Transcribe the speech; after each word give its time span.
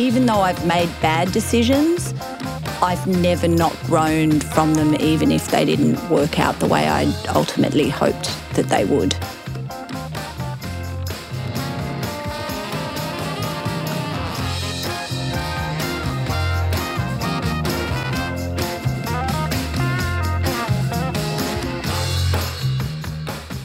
Even 0.00 0.24
though 0.24 0.40
I've 0.40 0.66
made 0.66 0.88
bad 1.02 1.30
decisions, 1.30 2.14
I've 2.80 3.06
never 3.06 3.46
not 3.46 3.76
grown 3.84 4.40
from 4.40 4.72
them, 4.72 4.94
even 4.94 5.30
if 5.30 5.50
they 5.50 5.66
didn't 5.66 6.00
work 6.08 6.40
out 6.40 6.58
the 6.58 6.66
way 6.66 6.88
I 6.88 7.02
ultimately 7.34 7.90
hoped 7.90 8.30
that 8.54 8.70
they 8.70 8.86
would. 8.86 9.12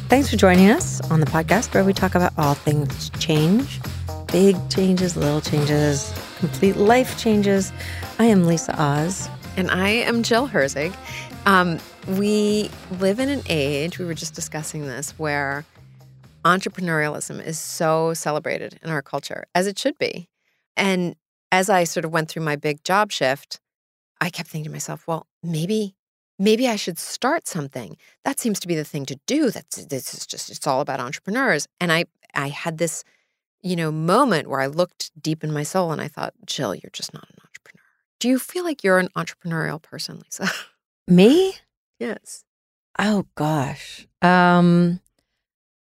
Thanks 0.09 0.30
for 0.30 0.36
joining 0.36 0.69
us 0.69 1.00
on 1.09 1.22
the 1.22 1.25
podcast 1.28 1.73
where 1.73 1.86
we 1.86 1.94
talk 1.94 2.13
about 2.13 2.33
all 2.38 2.56
things 2.56 3.09
change 3.19 3.80
big 4.36 4.58
changes, 4.69 5.16
little 5.16 5.40
changes, 5.40 6.12
complete 6.38 6.75
life 6.75 7.18
changes. 7.18 7.72
I 8.19 8.25
am 8.25 8.46
Lisa 8.46 8.79
Oz. 8.81 9.29
And 9.57 9.72
I 9.72 9.90
am 9.90 10.23
Jill 10.23 10.47
Herzig. 10.47 10.96
Um, 11.46 11.79
we 12.07 12.69
live 13.00 13.19
in 13.19 13.29
an 13.29 13.41
age, 13.47 14.00
we 14.00 14.06
were 14.06 14.13
just 14.13 14.34
discussing 14.34 14.88
this, 14.88 15.12
where 15.18 15.63
entrepreneurialism 16.44 17.44
is 17.44 17.57
so 17.57 18.13
celebrated 18.13 18.79
in 18.84 18.90
our 18.90 19.01
culture, 19.01 19.45
as 19.56 19.68
it 19.68 19.79
should 19.79 19.97
be. 19.97 20.28
And 20.75 21.16
as 21.51 21.69
I 21.69 21.84
sort 21.84 22.06
of 22.06 22.12
went 22.12 22.29
through 22.29 22.44
my 22.44 22.56
big 22.56 22.84
job 22.84 23.12
shift, 23.12 23.59
I 24.19 24.29
kept 24.29 24.50
thinking 24.50 24.66
to 24.66 24.72
myself, 24.72 25.07
well, 25.07 25.28
maybe 25.44 25.95
maybe 26.38 26.68
I 26.68 26.75
should 26.75 27.00
start 27.00 27.47
something. 27.47 27.95
That 28.25 28.40
seems 28.40 28.59
to 28.59 28.68
be 28.68 28.75
the 28.75 28.84
thing 28.84 29.06
to 29.06 29.18
do. 29.25 29.51
That's 29.51 29.85
this 29.85 30.13
is 30.13 30.25
just 30.25 30.50
it's 30.50 30.68
all 30.68 30.81
about 30.81 31.00
entrepreneurs. 31.00 31.68
And 31.79 31.91
I 31.91 32.06
I 32.34 32.50
had 32.50 32.78
this 32.78 33.03
you 33.65 33.75
know, 33.75 33.91
moment 33.91 34.47
where 34.47 34.61
I 34.61 34.67
looked 34.67 35.11
deep 35.19 35.43
in 35.43 35.51
my 35.51 35.63
soul 35.63 35.91
and 35.91 35.99
I 35.99 36.07
thought, 36.07 36.35
Jill, 36.45 36.75
you're 36.75 36.91
just 36.93 37.15
not 37.15 37.27
an 37.27 37.37
entrepreneur. 37.43 37.83
Do 38.19 38.29
you 38.29 38.37
feel 38.37 38.63
like 38.63 38.83
you're 38.83 38.99
an 38.99 39.09
entrepreneurial 39.17 39.81
person, 39.81 40.19
Lisa? 40.19 40.47
Me? 41.07 41.55
yes. 41.99 42.43
Oh 42.99 43.25
gosh. 43.35 44.07
Um 44.21 44.99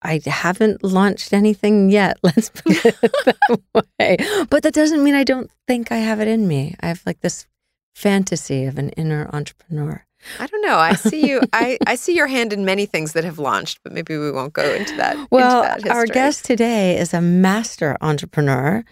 I 0.02 0.22
haven't 0.26 0.84
launched 0.84 1.34
anything 1.34 1.90
yet. 1.90 2.18
Let's 2.24 2.50
put 2.50 2.86
it 2.86 2.96
that 3.26 3.60
way. 4.00 4.18
But 4.50 4.64
that 4.64 4.74
doesn't 4.74 5.04
mean 5.04 5.14
I 5.16 5.24
don't 5.26 5.52
think 5.68 5.92
I 5.92 5.98
have 5.98 6.22
it 6.22 6.28
in 6.28 6.48
me. 6.48 6.76
I 6.80 6.88
have 6.88 7.04
like 7.06 7.20
this 7.20 7.48
fantasy 7.96 8.64
of 8.64 8.78
an 8.78 8.90
inner 8.92 9.30
entrepreneur. 9.34 10.06
I 10.40 10.48
don't 10.48 10.62
know. 10.62 10.78
I 10.78 10.94
see 10.94 11.28
you. 11.28 11.42
I, 11.54 11.78
I 11.88 11.96
see 11.96 12.16
your 12.16 12.28
hand 12.28 12.54
in 12.54 12.66
many 12.66 12.86
things 12.86 13.14
that 13.14 13.24
have 13.24 13.40
launched, 13.40 13.80
but 13.84 13.92
maybe 13.92 14.18
we 14.18 14.32
won't 14.32 14.54
go 14.54 14.74
into 14.74 14.96
that. 14.98 15.28
Well, 15.32 15.64
into 15.64 15.84
that 15.84 15.96
our 15.96 16.06
guest 16.06 16.46
today 16.46 16.98
is 16.98 17.14
a 17.14 17.22
master 17.22 17.98
entrepreneur. 18.02 18.84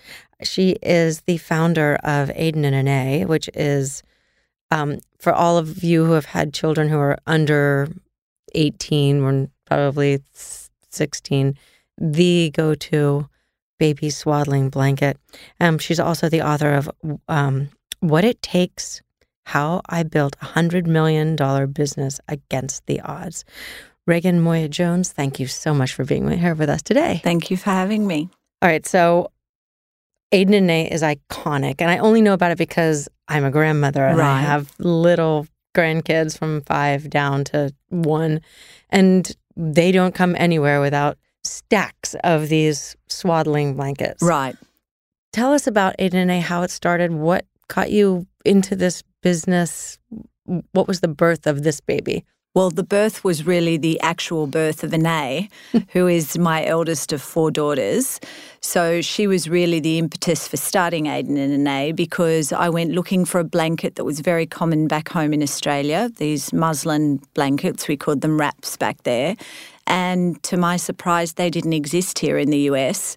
She 0.43 0.71
is 0.81 1.21
the 1.21 1.37
founder 1.37 1.97
of 2.03 2.31
Aden 2.35 2.65
and 2.65 2.75
Anais, 2.75 3.25
which 3.25 3.49
is 3.53 4.03
um, 4.71 4.99
for 5.19 5.33
all 5.33 5.57
of 5.57 5.83
you 5.83 6.05
who 6.05 6.13
have 6.13 6.25
had 6.25 6.53
children 6.53 6.89
who 6.89 6.97
are 6.97 7.17
under 7.27 7.89
18 8.55 9.21
or 9.21 9.49
probably 9.65 10.21
16, 10.89 11.57
the 11.97 12.51
go 12.53 12.73
to 12.75 13.29
baby 13.77 14.09
swaddling 14.09 14.69
blanket. 14.69 15.17
Um, 15.59 15.77
she's 15.77 15.99
also 15.99 16.29
the 16.29 16.41
author 16.41 16.73
of 16.73 16.89
um, 17.27 17.69
What 17.99 18.23
It 18.23 18.41
Takes 18.41 19.01
how 19.45 19.81
I 19.87 20.03
Built 20.03 20.35
a 20.41 20.45
$100 20.45 20.85
Million 20.85 21.35
Business 21.71 22.19
Against 22.27 22.85
the 22.85 23.01
Odds. 23.01 23.45
Raegan 24.09 24.39
Moya 24.39 24.67
Jones, 24.67 25.11
thank 25.11 25.39
you 25.39 25.47
so 25.47 25.73
much 25.73 25.93
for 25.93 26.03
being 26.03 26.29
here 26.29 26.55
with 26.55 26.69
us 26.69 26.81
today. 26.81 27.21
Thank 27.23 27.51
you 27.51 27.57
for 27.57 27.69
having 27.69 28.07
me. 28.07 28.29
All 28.61 28.69
right. 28.69 28.85
So, 28.85 29.31
Aden 30.31 30.53
and 30.53 30.69
Anais 30.69 30.89
is 30.91 31.01
iconic. 31.01 31.75
And 31.79 31.91
I 31.91 31.97
only 31.97 32.21
know 32.21 32.33
about 32.33 32.51
it 32.51 32.57
because 32.57 33.09
I'm 33.27 33.43
a 33.43 33.51
grandmother 33.51 34.05
and 34.05 34.17
right. 34.17 34.39
I 34.39 34.41
have 34.41 34.73
little 34.79 35.47
grandkids 35.75 36.37
from 36.37 36.61
five 36.61 37.09
down 37.09 37.43
to 37.45 37.73
one. 37.89 38.41
And 38.89 39.35
they 39.55 39.91
don't 39.91 40.15
come 40.15 40.35
anywhere 40.37 40.81
without 40.81 41.17
stacks 41.43 42.15
of 42.23 42.49
these 42.49 42.95
swaddling 43.07 43.75
blankets. 43.75 44.21
Right. 44.21 44.55
Tell 45.33 45.53
us 45.53 45.67
about 45.67 45.95
Aden 45.99 46.19
and 46.19 46.31
Anais, 46.31 46.41
how 46.41 46.63
it 46.63 46.71
started, 46.71 47.11
what 47.11 47.45
caught 47.67 47.91
you 47.91 48.27
into 48.45 48.75
this 48.75 49.03
business? 49.21 49.97
What 50.71 50.87
was 50.87 51.01
the 51.01 51.07
birth 51.07 51.47
of 51.47 51.63
this 51.63 51.79
baby? 51.79 52.25
Well, 52.53 52.69
the 52.69 52.83
birth 52.83 53.23
was 53.23 53.45
really 53.45 53.77
the 53.77 53.97
actual 54.01 54.45
birth 54.45 54.83
of 54.83 54.93
Anais, 54.93 55.47
who 55.93 56.07
is 56.07 56.37
my 56.37 56.65
eldest 56.65 57.13
of 57.13 57.21
four 57.21 57.49
daughters. 57.49 58.19
So 58.59 58.99
she 58.99 59.25
was 59.25 59.47
really 59.47 59.79
the 59.79 59.97
impetus 59.97 60.49
for 60.49 60.57
starting 60.57 61.05
Aden 61.05 61.37
and 61.37 61.53
Anais 61.53 61.93
because 61.93 62.51
I 62.51 62.67
went 62.67 62.91
looking 62.91 63.23
for 63.23 63.39
a 63.39 63.45
blanket 63.45 63.95
that 63.95 64.03
was 64.03 64.19
very 64.19 64.45
common 64.45 64.89
back 64.89 65.07
home 65.07 65.31
in 65.33 65.41
Australia, 65.41 66.11
these 66.17 66.51
muslin 66.51 67.21
blankets, 67.35 67.87
we 67.87 67.95
called 67.95 68.19
them 68.19 68.37
wraps 68.37 68.75
back 68.75 69.03
there. 69.03 69.37
And 69.87 70.41
to 70.43 70.57
my 70.57 70.75
surprise, 70.75 71.33
they 71.33 71.49
didn't 71.49 71.73
exist 71.73 72.19
here 72.19 72.37
in 72.37 72.49
the 72.49 72.69
US. 72.71 73.15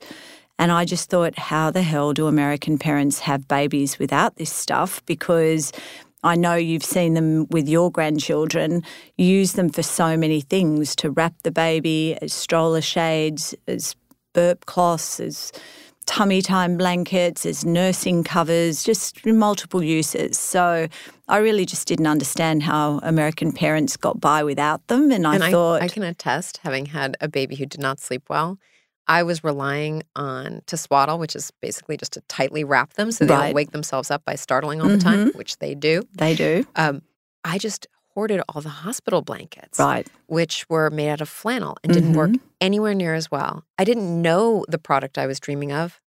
And 0.58 0.70
I 0.70 0.84
just 0.84 1.10
thought, 1.10 1.38
how 1.38 1.70
the 1.70 1.82
hell 1.82 2.12
do 2.12 2.26
American 2.26 2.78
parents 2.78 3.20
have 3.20 3.48
babies 3.48 3.98
without 3.98 4.36
this 4.36 4.52
stuff? 4.52 5.04
Because 5.04 5.72
I 6.22 6.36
know 6.36 6.54
you've 6.54 6.84
seen 6.84 7.14
them 7.14 7.46
with 7.50 7.68
your 7.68 7.90
grandchildren, 7.90 8.82
use 9.18 9.52
them 9.52 9.68
for 9.68 9.82
so 9.82 10.16
many 10.16 10.40
things 10.40 10.96
to 10.96 11.10
wrap 11.10 11.34
the 11.42 11.50
baby 11.50 12.16
as 12.22 12.32
stroller 12.32 12.80
shades, 12.80 13.54
as 13.66 13.94
burp 14.32 14.64
cloths, 14.66 15.20
as 15.20 15.52
tummy 16.06 16.40
time 16.40 16.76
blankets, 16.76 17.44
as 17.44 17.64
nursing 17.64 18.24
covers, 18.24 18.84
just 18.84 19.24
multiple 19.26 19.82
uses. 19.82 20.38
So 20.38 20.88
I 21.28 21.38
really 21.38 21.66
just 21.66 21.88
didn't 21.88 22.06
understand 22.06 22.62
how 22.62 23.00
American 23.02 23.52
parents 23.52 23.96
got 23.96 24.20
by 24.20 24.44
without 24.44 24.86
them. 24.88 25.10
And 25.10 25.26
I 25.26 25.34
and 25.36 25.44
thought. 25.44 25.82
I, 25.82 25.86
I 25.86 25.88
can 25.88 26.02
attest, 26.02 26.58
having 26.58 26.86
had 26.86 27.16
a 27.20 27.28
baby 27.28 27.56
who 27.56 27.66
did 27.66 27.80
not 27.80 28.00
sleep 28.00 28.24
well, 28.28 28.58
I 29.06 29.22
was 29.22 29.44
relying 29.44 30.02
on 30.16 30.62
to 30.66 30.76
swaddle, 30.76 31.18
which 31.18 31.36
is 31.36 31.50
basically 31.60 31.96
just 31.96 32.12
to 32.14 32.20
tightly 32.22 32.64
wrap 32.64 32.94
them 32.94 33.12
so 33.12 33.24
they 33.24 33.34
right. 33.34 33.46
don't 33.46 33.54
wake 33.54 33.72
themselves 33.72 34.10
up 34.10 34.24
by 34.24 34.34
startling 34.34 34.80
all 34.80 34.86
mm-hmm. 34.88 34.98
the 34.98 35.04
time, 35.04 35.28
mm-hmm. 35.28 35.38
which 35.38 35.58
they 35.58 35.74
do. 35.74 36.02
They 36.14 36.34
do. 36.34 36.66
Um, 36.76 37.02
I 37.44 37.58
just 37.58 37.86
hoarded 38.14 38.40
all 38.48 38.62
the 38.62 38.68
hospital 38.68 39.22
blankets, 39.22 39.78
Right. 39.78 40.06
which 40.26 40.68
were 40.70 40.88
made 40.88 41.10
out 41.10 41.20
of 41.20 41.28
flannel 41.28 41.76
and 41.82 41.92
didn't 41.92 42.12
work 42.14 42.30
Mm-hmm. 42.30 42.46
anywhere 42.60 42.94
near 42.94 43.14
as 43.14 43.30
well. 43.30 43.64
I 43.78 43.84
didn't 43.84 44.22
know 44.22 44.64
the 44.68 44.78
product 44.78 45.18
I 45.18 45.26
was 45.26 45.40
dreaming 45.40 45.72
of, 45.72 46.00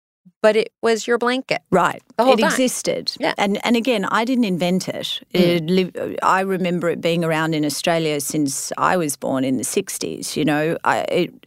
but 0.43 0.57
it 0.57 0.73
was 0.83 1.07
your 1.07 1.19
blanket. 1.19 1.63
Right. 1.71 2.03
It 2.19 2.39
time. 2.39 2.39
existed. 2.39 3.13
Yeah. 3.19 3.31
Mm. 3.31 3.35
And 3.39 3.67
and 3.67 3.77
again, 3.77 4.05
I 4.05 4.25
didn't 4.25 4.45
invent 4.45 4.89
it. 4.89 5.23
it 5.33 5.65
liv- 5.65 6.19
I 6.23 6.41
remember 6.41 6.91
it 6.91 7.01
being 7.01 7.25
around 7.25 7.55
in 7.55 7.65
Australia 7.65 8.21
since 8.21 8.73
I 8.77 8.97
was 8.97 9.17
born 9.17 9.45
in 9.45 9.57
the 9.57 9.65
60s, 9.65 10.37
you 10.37 10.45
know. 10.45 10.77
I, 10.85 10.99
it 11.09 11.47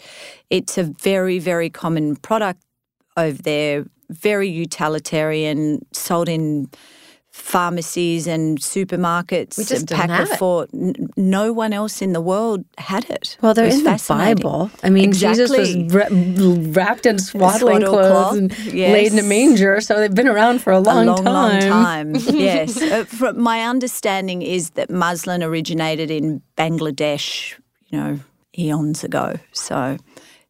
it's 0.50 0.78
a 0.78 0.84
very 0.84 1.40
very 1.40 1.70
common 1.70 2.16
product 2.16 2.62
over 3.16 3.42
there, 3.42 3.86
very 4.10 4.50
utilitarian, 4.50 5.86
sold 5.92 6.30
in 6.30 6.70
pharmacies 7.38 8.28
and 8.28 8.58
supermarkets 8.60 9.58
We 9.58 9.64
just 9.64 9.90
and 9.92 10.00
pack 10.00 10.10
have 10.10 10.32
it. 10.32 10.70
N- 10.74 11.10
No 11.16 11.54
one 11.54 11.72
else 11.72 12.02
in 12.02 12.14
the 12.14 12.22
world 12.22 12.66
had 12.78 13.10
it. 13.10 13.38
Well, 13.42 13.54
they're 13.54 13.66
in 13.66 13.84
the. 13.84 14.04
Bible. 14.08 14.72
I 14.84 14.90
mean, 14.90 15.14
Jesus 15.14 15.50
was 15.50 15.76
wra- 15.94 16.08
wrapped 16.12 17.06
in 17.06 17.20
swaddling 17.20 17.82
clothes 17.82 18.12
cloth, 18.12 18.38
and 18.38 18.60
yes. 18.66 18.92
laid 18.92 19.14
in 19.14 19.20
a 19.20 19.28
manger, 19.28 19.80
so 19.82 20.00
they've 20.00 20.14
been 20.14 20.28
around 20.28 20.62
for 20.62 20.72
a 20.74 20.80
long, 20.80 21.08
a 21.08 21.14
long, 21.14 21.24
time. 21.24 21.70
long 21.70 22.14
time. 22.14 22.16
yes. 22.36 22.82
Uh, 22.82 23.04
from 23.06 23.40
my 23.42 23.62
understanding 23.62 24.42
is 24.42 24.72
that 24.72 24.90
muslin 24.90 25.44
originated 25.44 26.10
in 26.12 26.42
Bangladesh, 26.58 27.54
you 27.88 28.00
know, 28.00 28.20
eons 28.58 29.04
ago. 29.04 29.36
So 29.52 29.98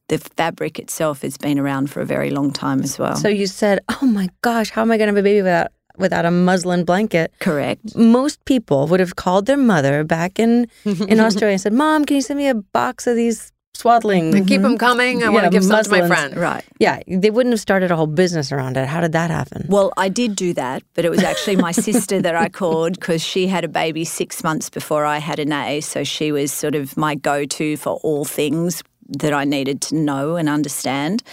the 0.08 0.18
fabric 0.18 0.80
itself 0.80 1.22
has 1.22 1.38
been 1.38 1.60
around 1.60 1.90
for 1.90 2.02
a 2.02 2.06
very 2.06 2.30
long 2.30 2.52
time 2.52 2.82
as 2.82 2.98
well. 2.98 3.16
So 3.16 3.28
you 3.28 3.48
said, 3.48 3.80
"Oh 4.02 4.06
my 4.06 4.30
gosh, 4.42 4.70
how 4.70 4.82
am 4.82 4.92
I 4.92 4.98
going 4.98 5.08
to 5.08 5.16
have 5.16 5.18
a 5.18 5.24
baby 5.24 5.42
without 5.42 5.72
without 5.98 6.26
a 6.26 6.32
muslin 6.32 6.86
blanket?" 6.86 7.34
correct. 7.40 7.96
Most 7.96 8.44
people 8.46 8.88
would 8.88 9.00
have 9.00 9.16
called 9.16 9.46
their 9.46 9.58
mother 9.58 10.04
back 10.04 10.40
in 10.40 10.68
in 10.86 11.20
Australia 11.20 11.54
and 11.54 11.62
said, 11.62 11.74
"Mom, 11.74 12.06
can 12.06 12.16
you 12.16 12.22
send 12.22 12.38
me 12.38 12.48
a 12.48 12.56
box 12.56 13.08
of 13.08 13.16
these 13.16 13.52
swaddling?" 13.74 14.36
And 14.36 14.48
keep 14.48 14.62
them 14.62 14.72
mm-hmm. 14.72 14.78
coming. 14.78 15.24
I 15.24 15.30
want 15.30 15.46
to 15.46 15.52
give 15.52 15.64
some 15.64 15.84
to 15.84 15.90
my 15.90 16.08
friend. 16.08 16.36
Right. 16.36 16.64
Yeah, 16.80 17.02
they 17.08 17.30
wouldn't 17.30 17.54
have 17.54 17.60
started 17.60 17.92
a 17.92 17.96
whole 17.96 18.08
business 18.08 18.52
around 18.52 18.78
it. 18.78 18.88
How 18.88 19.02
did 19.02 19.12
that 19.14 19.30
happen? 19.30 19.66
Well, 19.70 19.92
I 19.98 20.10
did 20.10 20.36
do 20.36 20.54
that, 20.54 20.84
but 20.94 21.06
it 21.06 21.10
was 21.10 21.24
actually 21.24 21.56
my 21.58 21.72
sister 21.72 22.22
that 22.22 22.36
I 22.36 22.50
called 22.50 22.94
because 23.00 23.24
she 23.24 23.48
had 23.48 23.64
a 23.64 23.68
baby 23.68 24.06
six 24.06 24.44
months 24.44 24.70
before 24.70 25.06
I 25.06 25.20
had 25.20 25.40
an 25.40 25.52
A. 25.52 25.82
So 25.82 26.04
she 26.04 26.32
was 26.32 26.52
sort 26.52 26.76
of 26.76 26.98
my 26.98 27.16
go 27.16 27.46
to 27.46 27.78
for 27.78 27.96
all 28.04 28.26
things 28.26 28.84
that 29.20 29.34
I 29.34 29.46
needed 29.46 29.82
to 29.84 29.96
know 29.96 30.36
and 30.36 30.50
understand. 30.50 31.24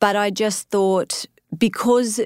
But 0.00 0.16
I 0.16 0.30
just 0.30 0.68
thought 0.70 1.24
because 1.56 2.20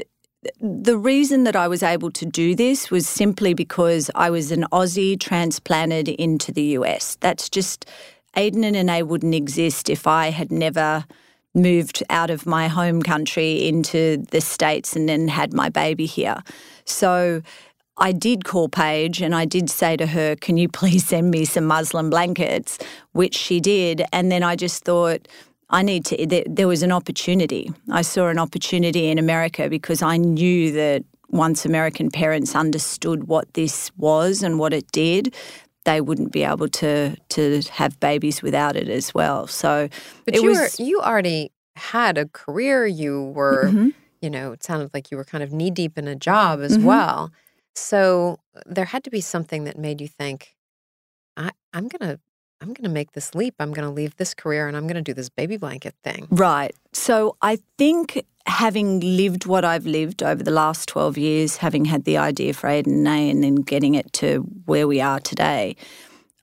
the 0.61 0.97
reason 0.97 1.45
that 1.45 1.57
I 1.57 1.69
was 1.69 1.83
able 1.83 2.11
to 2.13 2.27
do 2.27 2.55
this 2.55 2.91
was 2.91 3.09
simply 3.09 3.55
because 3.55 4.11
I 4.15 4.31
was 4.31 4.51
an 4.51 4.65
Aussie 4.73 5.19
transplanted 5.19 6.09
into 6.09 6.53
the 6.53 6.63
US. 6.79 7.17
That's 7.21 7.49
just 7.49 7.87
Aden 8.37 8.65
and 8.65 8.77
Anais 8.77 9.03
wouldn't 9.03 9.35
exist 9.35 9.89
if 9.89 10.07
I 10.07 10.31
had 10.31 10.53
never 10.53 11.05
moved 11.55 12.03
out 12.11 12.31
of 12.31 12.47
my 12.47 12.69
home 12.69 13.03
country 13.03 13.67
into 13.67 14.19
the 14.31 14.41
States 14.41 14.95
and 14.95 15.09
then 15.09 15.29
had 15.29 15.53
my 15.53 15.69
baby 15.69 16.07
here. 16.07 16.43
So 16.85 17.43
I 17.97 18.13
did 18.13 18.45
call 18.45 18.69
Paige 18.69 19.21
and 19.21 19.35
I 19.35 19.45
did 19.45 19.69
say 19.71 19.97
to 19.97 20.07
her, 20.07 20.37
Can 20.37 20.57
you 20.57 20.69
please 20.69 21.07
send 21.07 21.31
me 21.31 21.45
some 21.45 21.65
muslin 21.65 22.11
blankets? 22.11 22.79
Which 23.13 23.35
she 23.35 23.61
did. 23.61 24.05
And 24.13 24.31
then 24.31 24.43
I 24.43 24.57
just 24.57 24.85
thought, 24.85 25.27
I 25.71 25.83
need 25.83 26.05
to, 26.07 26.27
there, 26.27 26.45
there 26.47 26.69
was 26.69 26.83
an 26.83 26.93
opportunity. 26.93 27.71
I 27.91 28.03
saw 28.03 28.29
an 28.29 28.39
opportunity 28.39 29.09
in 29.11 29.19
America 29.19 29.69
because 29.69 30.01
I 30.03 30.17
knew 30.17 30.73
that 30.73 31.05
once 31.31 31.67
American 31.67 32.11
parents 32.11 32.55
understood 32.55 33.25
what 33.29 33.53
this 33.55 33.91
was 33.97 34.43
and 34.43 34.59
what 34.59 34.73
it 34.73 34.91
did, 34.93 35.35
they 35.85 36.01
wouldn't 36.01 36.33
be 36.33 36.43
able 36.43 36.69
to 36.69 37.17
to 37.31 37.63
have 37.73 37.99
babies 38.01 38.43
without 38.43 38.77
it 38.77 38.89
as 38.89 39.15
well. 39.15 39.47
So 39.47 39.89
But 40.25 40.35
it 40.37 40.43
you 40.43 40.49
was 40.49 40.59
were 40.59 40.85
you 40.85 41.01
already 41.01 41.51
had 41.77 42.19
a 42.19 42.27
career. 42.27 42.87
You 42.87 43.25
were, 43.35 43.71
Mhm. 43.73 43.93
you 44.23 44.31
know, 44.31 44.53
it 44.53 44.65
sounded 44.65 44.91
like 44.95 45.11
you 45.11 45.17
were 45.17 45.25
kind 45.25 45.45
of 45.45 45.53
knee 45.53 45.71
deep 45.71 45.97
in 45.99 46.09
a 46.09 46.17
job 46.17 46.61
as 46.61 46.79
Mhm. 46.79 46.85
well. 46.85 47.31
So 47.75 48.39
there 48.67 48.87
had 48.87 49.05
to 49.05 49.11
be 49.11 49.21
something 49.21 49.65
that 49.65 49.79
made 49.79 50.01
you 50.01 50.09
think, 50.09 50.55
I, 51.37 51.51
I'm 51.73 51.89
gonna 51.89 52.19
I'm 52.61 52.73
gonna 52.73 52.89
make 52.89 53.13
this 53.13 53.35
leap. 53.35 53.55
I'm 53.61 53.73
gonna 53.73 53.93
leave 53.93 54.17
this 54.17 54.35
career 54.35 54.67
and 54.69 54.77
I'm 54.77 54.87
gonna 54.87 55.03
do 55.03 55.15
this 55.15 55.29
baby 55.29 55.57
blanket 55.57 55.95
thing. 56.03 56.27
Right. 56.31 56.75
So 56.93 57.37
I 57.41 57.59
think 57.77 58.25
having 58.47 59.01
lived 59.01 59.47
what 59.47 59.65
I've 59.65 59.87
lived 59.87 60.23
over 60.23 60.43
the 60.43 60.51
last 60.51 60.89
12 60.89 61.19
years, 61.19 61.57
having 61.59 61.85
had 61.85 62.05
the 62.05 62.17
idea 62.17 62.55
for 62.55 62.69
Aden 62.69 62.93
and 62.93 63.07
Anais 63.07 63.31
and 63.31 63.45
then 63.45 63.57
getting 63.57 63.95
it 63.95 64.13
to 64.15 64.39
where 64.65 64.89
we 64.89 65.01
are 65.01 65.21
today, 65.21 65.77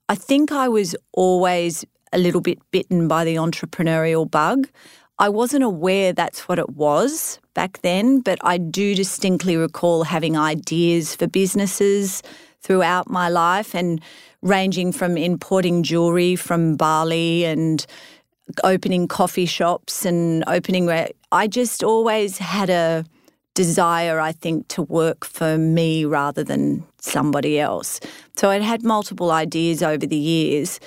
I 0.07 0.15
think 0.15 0.51
I 0.51 0.69
was 0.69 0.95
always 1.13 1.83
a 2.13 2.17
little 2.17 2.41
bit 2.41 2.59
bitten 2.71 3.07
by 3.07 3.25
the 3.25 3.35
entrepreneurial 3.35 4.29
bug. 4.29 4.69
I 5.17 5.29
wasn't 5.29 5.63
aware 5.63 6.13
that's 6.13 6.47
what 6.47 6.59
it 6.59 6.69
was 6.71 7.39
back 7.53 7.81
then, 7.81 8.19
but 8.19 8.37
I 8.41 8.57
do 8.57 8.95
distinctly 8.95 9.57
recall 9.57 10.03
having 10.03 10.37
ideas 10.37 11.15
for 11.15 11.27
businesses 11.27 12.21
throughout 12.61 13.09
my 13.09 13.29
life 13.29 13.73
and 13.73 14.01
ranging 14.45 14.91
from 14.91 15.17
importing 15.17 15.83
jewelry 15.83 16.35
from 16.35 16.75
Bali 16.75 17.43
and 17.45 17.85
opening 18.63 19.07
coffee 19.07 19.47
shops 19.47 20.05
and 20.05 20.43
opening. 20.47 20.85
re- 20.85 21.11
I 21.31 21.47
just 21.47 21.83
always 21.83 22.37
had 22.37 22.69
a 22.69 23.05
desire, 23.55 24.19
I 24.19 24.31
think, 24.31 24.67
to 24.67 24.83
work 24.83 25.25
for 25.25 25.57
me 25.57 26.05
rather 26.05 26.43
than 26.43 26.85
somebody 26.99 27.59
else. 27.59 27.99
So 28.37 28.51
I'd 28.51 28.61
had 28.61 28.83
multiple 28.83 29.31
ideas 29.31 29.81
over 29.81 30.05
the 30.05 30.15
years, 30.15 30.79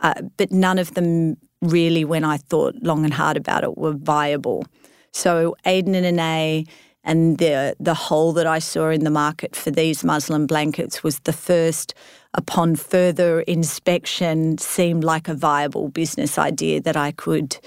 uh, 0.00 0.14
but 0.36 0.50
none 0.50 0.78
of 0.78 0.94
them 0.94 1.36
really, 1.62 2.04
when 2.04 2.24
I 2.24 2.38
thought 2.38 2.74
long 2.82 3.04
and 3.04 3.14
hard 3.14 3.36
about 3.36 3.62
it, 3.62 3.78
were 3.78 3.92
viable. 3.92 4.66
So 5.12 5.54
Aden 5.64 5.94
and 5.94 6.04
Anais 6.04 6.64
and 7.04 7.38
the 7.38 7.76
the 7.78 7.94
hole 7.94 8.32
that 8.32 8.46
I 8.46 8.58
saw 8.58 8.88
in 8.88 9.04
the 9.04 9.10
market 9.10 9.54
for 9.54 9.70
these 9.70 10.02
muslin 10.02 10.46
blankets 10.46 11.04
was 11.04 11.20
the 11.20 11.32
first. 11.32 11.94
Upon 12.36 12.74
further 12.76 13.40
inspection, 13.42 14.58
seemed 14.58 15.04
like 15.04 15.28
a 15.28 15.34
viable 15.34 15.88
business 15.88 16.38
idea 16.38 16.80
that 16.80 16.96
I 16.96 17.12
could 17.12 17.58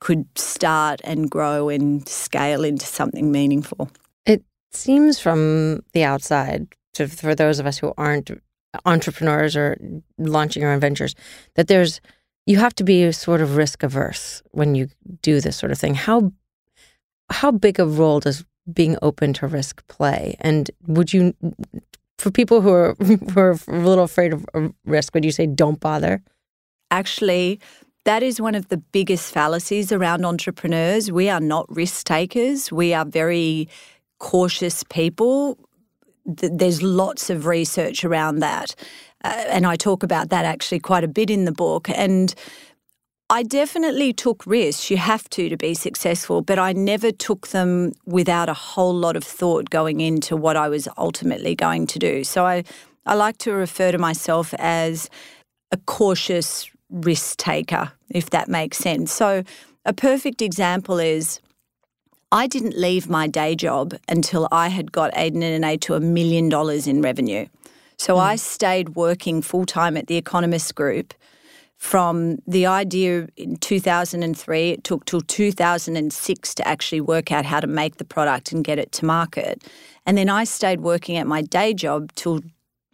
could 0.00 0.26
start 0.38 1.00
and 1.04 1.30
grow 1.30 1.68
and 1.68 2.08
scale 2.08 2.64
into 2.64 2.86
something 2.86 3.30
meaningful. 3.30 3.90
It 4.24 4.42
seems 4.72 5.20
from 5.20 5.82
the 5.92 6.04
outside, 6.04 6.68
to, 6.94 7.06
for 7.06 7.34
those 7.34 7.58
of 7.58 7.66
us 7.66 7.76
who 7.76 7.92
aren't 7.98 8.30
entrepreneurs 8.86 9.56
or 9.56 9.76
launching 10.16 10.64
our 10.64 10.72
own 10.72 10.80
ventures, 10.80 11.14
that 11.56 11.68
there's 11.68 12.00
you 12.46 12.56
have 12.56 12.74
to 12.76 12.84
be 12.84 13.12
sort 13.12 13.42
of 13.42 13.56
risk 13.56 13.82
averse 13.82 14.42
when 14.52 14.74
you 14.74 14.88
do 15.22 15.40
this 15.40 15.56
sort 15.56 15.72
of 15.72 15.78
thing. 15.78 15.94
How 15.94 16.32
how 17.30 17.50
big 17.50 17.78
a 17.78 17.86
role 17.86 18.20
does 18.20 18.44
being 18.72 18.96
open 19.02 19.32
to 19.34 19.46
risk 19.46 19.86
play? 19.88 20.36
And 20.40 20.70
would 20.86 21.12
you, 21.12 21.34
for 22.20 22.30
people 22.30 22.60
who 22.60 22.70
are 22.70 22.94
who 23.00 23.40
are 23.40 23.58
a 23.66 23.78
little 23.78 24.04
afraid 24.04 24.32
of 24.32 24.46
risk, 24.84 25.14
would 25.14 25.24
you 25.24 25.32
say 25.32 25.46
don't 25.46 25.80
bother? 25.80 26.22
Actually, 26.90 27.60
that 28.04 28.22
is 28.22 28.40
one 28.40 28.54
of 28.54 28.68
the 28.68 28.76
biggest 28.76 29.32
fallacies 29.32 29.92
around 29.92 30.24
entrepreneurs. 30.24 31.12
We 31.12 31.28
are 31.28 31.40
not 31.40 31.66
risk 31.74 32.06
takers. 32.06 32.72
We 32.72 32.94
are 32.94 33.04
very 33.04 33.68
cautious 34.18 34.82
people. 34.84 35.58
There's 36.24 36.82
lots 36.82 37.30
of 37.30 37.46
research 37.46 38.04
around 38.04 38.40
that. 38.40 38.74
Uh, 39.22 39.44
and 39.48 39.66
I 39.66 39.76
talk 39.76 40.02
about 40.02 40.30
that 40.30 40.44
actually 40.44 40.80
quite 40.80 41.04
a 41.04 41.08
bit 41.08 41.30
in 41.30 41.44
the 41.44 41.52
book. 41.52 41.88
And 41.90 42.34
I 43.32 43.44
definitely 43.44 44.12
took 44.12 44.44
risks. 44.44 44.90
You 44.90 44.96
have 44.96 45.30
to 45.30 45.48
to 45.48 45.56
be 45.56 45.72
successful, 45.72 46.42
but 46.42 46.58
I 46.58 46.72
never 46.72 47.12
took 47.12 47.48
them 47.48 47.92
without 48.04 48.48
a 48.48 48.54
whole 48.54 48.92
lot 48.92 49.14
of 49.14 49.22
thought 49.22 49.70
going 49.70 50.00
into 50.00 50.36
what 50.36 50.56
I 50.56 50.68
was 50.68 50.88
ultimately 50.98 51.54
going 51.54 51.86
to 51.86 52.00
do. 52.00 52.24
So 52.24 52.44
I, 52.44 52.64
I 53.06 53.14
like 53.14 53.38
to 53.38 53.52
refer 53.52 53.92
to 53.92 53.98
myself 53.98 54.52
as 54.58 55.08
a 55.70 55.76
cautious 55.76 56.68
risk 56.90 57.36
taker, 57.36 57.92
if 58.08 58.30
that 58.30 58.48
makes 58.48 58.78
sense. 58.78 59.12
So 59.12 59.44
a 59.84 59.92
perfect 59.92 60.42
example 60.42 60.98
is 60.98 61.40
I 62.32 62.48
didn't 62.48 62.76
leave 62.76 63.08
my 63.08 63.28
day 63.28 63.54
job 63.54 63.94
until 64.08 64.48
I 64.50 64.68
had 64.68 64.90
got 64.90 65.16
Aden 65.16 65.44
and 65.44 65.64
Anais 65.64 65.76
to 65.78 65.94
a 65.94 66.00
million 66.00 66.48
dollars 66.48 66.88
in 66.88 67.00
revenue. 67.00 67.46
So 67.96 68.14
hmm. 68.14 68.22
I 68.22 68.34
stayed 68.34 68.96
working 68.96 69.40
full 69.40 69.66
time 69.66 69.96
at 69.96 70.08
the 70.08 70.16
Economist 70.16 70.74
Group 70.74 71.14
from 71.80 72.36
the 72.46 72.66
idea 72.66 73.26
in 73.38 73.56
2003. 73.56 74.70
It 74.70 74.84
took 74.84 75.06
till 75.06 75.22
2006 75.22 76.54
to 76.56 76.68
actually 76.68 77.00
work 77.00 77.32
out 77.32 77.46
how 77.46 77.58
to 77.58 77.66
make 77.66 77.96
the 77.96 78.04
product 78.04 78.52
and 78.52 78.62
get 78.62 78.78
it 78.78 78.92
to 78.92 79.06
market. 79.06 79.64
And 80.04 80.18
then 80.18 80.28
I 80.28 80.44
stayed 80.44 80.82
working 80.82 81.16
at 81.16 81.26
my 81.26 81.40
day 81.40 81.72
job 81.72 82.12
till 82.16 82.40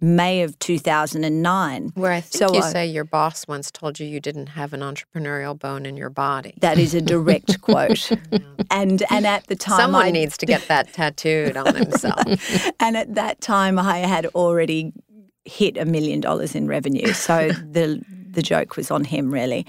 May 0.00 0.43
of 0.43 0.57
2009. 0.61 1.90
Where 1.97 2.12
I 2.12 2.21
think 2.21 2.38
So 2.38 2.55
you 2.55 2.61
I- 2.61 2.71
say 2.73 2.87
your 2.87 3.02
boss 3.02 3.49
once 3.49 3.73
told 3.73 3.99
you 3.99 4.07
you 4.07 4.21
didn't 4.21 4.50
have 4.50 4.73
an 4.73 4.81
entrepreneurial 4.81 5.59
bone 5.59 5.85
in 5.85 5.97
your 5.97 6.11
body. 6.11 6.55
That 6.61 6.78
is 6.78 6.95
a 6.95 7.00
direct 7.00 7.61
quote. 7.66 8.12
And 8.71 9.02
and 9.11 9.26
at 9.26 9.49
the 9.49 9.57
time 9.57 9.81
Someone 9.81 10.05
I, 10.05 10.11
needs 10.12 10.37
to 10.38 10.47
get 10.47 10.69
that 10.69 10.93
tattooed 10.93 11.57
on 11.57 11.75
himself. 11.75 12.23
and 12.81 12.97
at 12.97 13.16
that 13.16 13.40
time 13.40 13.81
I 13.81 13.99
had 13.99 14.26
already 14.26 14.93
hit 15.45 15.76
a 15.76 15.85
million 15.85 16.21
dollars 16.21 16.55
in 16.55 16.69
revenue. 16.69 17.12
So 17.12 17.49
the 17.50 18.00
the 18.37 18.43
joke 18.43 18.76
was 18.76 18.90
on 18.93 19.02
him, 19.02 19.33
really. 19.33 19.66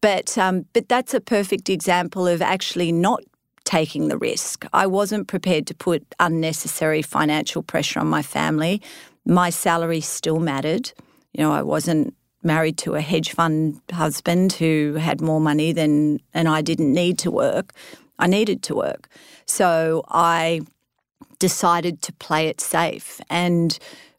But 0.00 0.36
um, 0.36 0.66
but 0.72 0.88
that's 0.88 1.14
a 1.14 1.20
perfect 1.20 1.68
example 1.68 2.26
of 2.26 2.42
actually 2.42 2.90
not 2.90 3.22
taking 3.64 4.08
the 4.08 4.18
risk. 4.18 4.64
I 4.72 4.86
wasn't 4.86 5.28
prepared 5.28 5.66
to 5.66 5.74
put 5.74 6.02
unnecessary 6.18 7.02
financial 7.02 7.62
pressure 7.62 8.00
on 8.00 8.08
my 8.08 8.22
family. 8.22 8.80
My 9.26 9.50
salary 9.50 10.00
still 10.00 10.40
mattered. 10.40 10.90
You 11.34 11.44
know, 11.44 11.52
I 11.52 11.62
wasn't 11.62 12.14
married 12.42 12.78
to 12.78 12.94
a 12.94 13.02
hedge 13.02 13.32
fund 13.32 13.80
husband 13.92 14.54
who 14.54 14.94
had 14.94 15.20
more 15.20 15.40
money 15.40 15.72
than 15.72 16.18
and 16.32 16.48
I 16.48 16.62
didn't 16.62 16.92
need 16.92 17.18
to 17.18 17.30
work. 17.30 17.74
I 18.18 18.26
needed 18.26 18.62
to 18.64 18.74
work. 18.74 19.08
So 19.44 20.02
I 20.08 20.62
decided 21.38 22.00
to 22.02 22.12
play 22.14 22.48
it 22.48 22.60
safe 22.60 23.20
and 23.28 23.78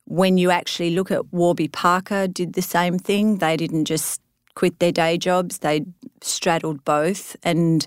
when 0.10 0.40
you 0.40 0.50
actually 0.50 0.90
look 0.90 1.12
at 1.12 1.32
Warby 1.32 1.68
Parker 1.68 2.28
did 2.28 2.54
the 2.54 2.64
same 2.64 2.98
thing. 2.98 3.38
They 3.38 3.56
didn't 3.56 3.86
just 3.86 4.22
quit 4.56 4.80
their 4.80 4.92
day 4.92 5.18
jobs, 5.18 5.60
they 5.60 5.86
straddled 6.22 6.84
both. 6.84 7.36
And 7.44 7.86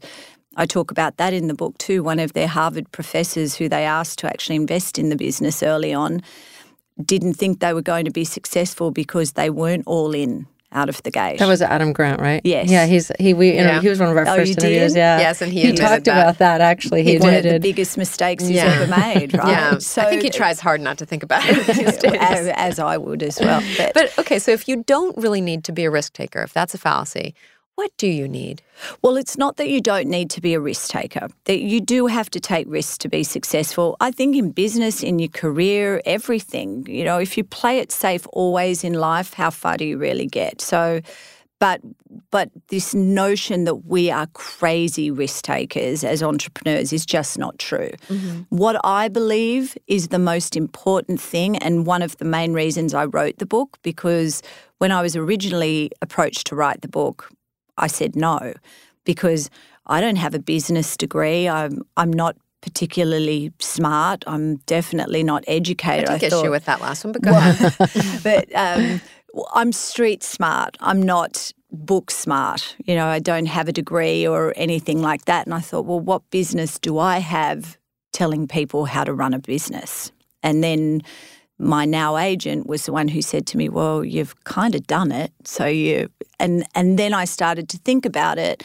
I 0.56 0.64
talk 0.64 0.90
about 0.90 1.16
that 1.16 1.34
in 1.34 1.48
the 1.48 1.54
book 1.54 1.76
too. 1.78 2.02
One 2.02 2.20
of 2.20 2.32
their 2.32 2.46
Harvard 2.46 2.90
professors 2.92 3.56
who 3.56 3.68
they 3.68 3.84
asked 3.84 4.20
to 4.20 4.28
actually 4.28 4.56
invest 4.56 4.98
in 4.98 5.08
the 5.08 5.16
business 5.16 5.62
early 5.62 5.92
on 5.92 6.22
didn't 7.04 7.34
think 7.34 7.58
they 7.58 7.74
were 7.74 7.82
going 7.82 8.04
to 8.04 8.10
be 8.12 8.24
successful 8.24 8.92
because 8.92 9.32
they 9.32 9.50
weren't 9.50 9.86
all 9.86 10.14
in 10.14 10.46
out 10.72 10.88
of 10.88 11.02
the 11.02 11.10
gate. 11.10 11.38
That 11.38 11.48
was 11.48 11.60
Adam 11.62 11.92
Grant, 11.92 12.20
right? 12.20 12.40
Yes. 12.44 12.70
Yeah, 12.70 12.86
he's 12.86 13.10
he 13.18 13.34
we 13.34 13.48
you 13.50 13.56
know, 13.58 13.62
Yeah. 13.64 13.80
he 13.80 13.88
was 13.88 14.00
one 14.00 14.08
of 14.10 14.16
our 14.16 14.26
Oh, 14.26 14.36
first 14.36 14.48
you 14.50 14.54
did? 14.54 14.92
Yeah. 14.94 15.18
Yes, 15.20 15.42
and 15.42 15.52
he 15.52 15.62
he 15.62 15.72
talked 15.72 16.04
that. 16.06 16.20
about 16.22 16.38
that 16.38 16.60
actually. 16.60 17.02
He 17.02 17.18
one 17.18 17.34
of 17.34 17.42
the 17.42 17.58
biggest 17.60 17.96
mistakes 17.98 18.42
he's 18.46 18.56
Yeah. 18.56 18.80
ever 18.80 18.86
made, 18.86 19.34
right? 19.38 19.48
Yeah, 19.48 19.78
So 19.78 20.02
I 20.02 20.06
think 20.10 20.22
he 20.22 20.30
tries 20.30 20.60
hard 20.60 20.80
not 20.80 20.98
to 20.98 21.06
think 21.06 21.22
about 21.22 21.42
it 21.46 21.66
these 21.66 21.96
days. 21.98 22.16
as, 22.18 22.46
as 22.48 22.78
I 22.78 22.96
would 22.96 23.22
as 23.22 23.38
well. 23.40 23.62
But, 23.76 23.92
But 23.94 24.18
okay, 24.18 24.38
so 24.38 24.50
if 24.50 24.66
you 24.68 24.82
don't 24.86 25.16
really 25.16 25.40
need 25.40 25.64
to 25.64 25.72
be 25.72 25.84
a 25.84 25.90
risk 25.90 26.12
taker, 26.14 26.42
if 26.42 26.52
that's 26.52 26.74
a 26.74 26.78
fallacy, 26.78 27.34
what 27.74 27.90
do 27.96 28.06
you 28.06 28.28
need? 28.28 28.62
well, 29.02 29.16
it's 29.16 29.38
not 29.38 29.56
that 29.56 29.68
you 29.68 29.80
don't 29.80 30.08
need 30.08 30.30
to 30.30 30.40
be 30.40 30.54
a 30.54 30.60
risk 30.60 30.90
taker. 30.90 31.28
That 31.44 31.60
you 31.60 31.80
do 31.80 32.06
have 32.06 32.30
to 32.30 32.40
take 32.40 32.66
risks 32.68 32.98
to 32.98 33.08
be 33.08 33.24
successful. 33.24 33.96
I 34.00 34.10
think 34.10 34.36
in 34.36 34.50
business, 34.50 35.02
in 35.02 35.18
your 35.18 35.28
career, 35.28 36.02
everything. 36.04 36.86
You 36.88 37.04
know, 37.04 37.18
if 37.18 37.36
you 37.36 37.44
play 37.44 37.78
it 37.78 37.92
safe 37.92 38.26
always 38.32 38.84
in 38.84 38.94
life, 38.94 39.34
how 39.34 39.50
far 39.50 39.76
do 39.76 39.84
you 39.84 39.98
really 39.98 40.26
get? 40.26 40.60
So. 40.60 41.00
But 41.58 41.80
but 42.32 42.50
this 42.70 42.92
notion 42.92 43.66
that 43.66 43.86
we 43.86 44.10
are 44.10 44.26
crazy 44.32 45.12
risk 45.12 45.44
takers 45.44 46.02
as 46.02 46.20
entrepreneurs 46.20 46.92
is 46.92 47.06
just 47.06 47.38
not 47.38 47.56
true. 47.60 47.92
Mm-hmm. 48.08 48.40
What 48.48 48.80
I 48.82 49.06
believe 49.06 49.78
is 49.86 50.08
the 50.08 50.18
most 50.18 50.56
important 50.56 51.20
thing, 51.20 51.56
and 51.58 51.86
one 51.86 52.02
of 52.02 52.16
the 52.16 52.24
main 52.24 52.52
reasons 52.52 52.94
I 52.94 53.04
wrote 53.04 53.38
the 53.38 53.46
book, 53.46 53.78
because 53.82 54.42
when 54.78 54.90
I 54.90 55.02
was 55.02 55.14
originally 55.14 55.92
approached 56.02 56.48
to 56.48 56.56
write 56.56 56.82
the 56.82 56.88
book, 56.88 57.30
I 57.78 57.86
said 57.86 58.16
no, 58.16 58.54
because 59.04 59.50
I 59.86 60.00
don't 60.00 60.16
have 60.16 60.34
a 60.34 60.38
business 60.38 60.96
degree. 60.96 61.48
I'm 61.48 61.82
I'm 61.96 62.12
not 62.12 62.36
particularly 62.60 63.52
smart. 63.58 64.22
I'm 64.26 64.56
definitely 64.66 65.22
not 65.22 65.44
I 65.48 65.52
educated. 65.52 66.06
take 66.06 66.30
thought- 66.30 66.44
issue 66.44 66.50
with 66.50 66.64
that 66.66 66.80
last 66.80 67.04
one, 67.04 67.12
but 67.12 67.22
go 67.22 67.32
ahead. 67.32 67.74
but 68.22 68.54
um, 68.54 69.00
I'm 69.54 69.72
street 69.72 70.22
smart. 70.22 70.76
I'm 70.80 71.02
not 71.02 71.52
book 71.70 72.10
smart. 72.10 72.76
You 72.84 72.94
know, 72.94 73.06
I 73.06 73.18
don't 73.18 73.46
have 73.46 73.68
a 73.68 73.72
degree 73.72 74.26
or 74.26 74.52
anything 74.56 75.02
like 75.02 75.24
that. 75.24 75.46
And 75.46 75.54
I 75.54 75.60
thought, 75.60 75.86
well, 75.86 76.00
what 76.00 76.28
business 76.30 76.78
do 76.78 76.98
I 76.98 77.18
have 77.18 77.78
telling 78.12 78.46
people 78.46 78.84
how 78.84 79.04
to 79.04 79.12
run 79.14 79.34
a 79.34 79.38
business? 79.38 80.12
And 80.42 80.62
then 80.62 81.02
my 81.62 81.84
now 81.84 82.16
agent 82.16 82.66
was 82.66 82.86
the 82.86 82.92
one 82.92 83.08
who 83.08 83.22
said 83.22 83.46
to 83.46 83.56
me, 83.56 83.68
"Well, 83.68 84.04
you've 84.04 84.34
kind 84.44 84.74
of 84.74 84.86
done 84.86 85.12
it." 85.12 85.32
So 85.44 85.66
you 85.66 86.08
and 86.38 86.66
and 86.74 86.98
then 86.98 87.14
I 87.14 87.24
started 87.24 87.68
to 87.70 87.78
think 87.78 88.04
about 88.04 88.38
it, 88.38 88.62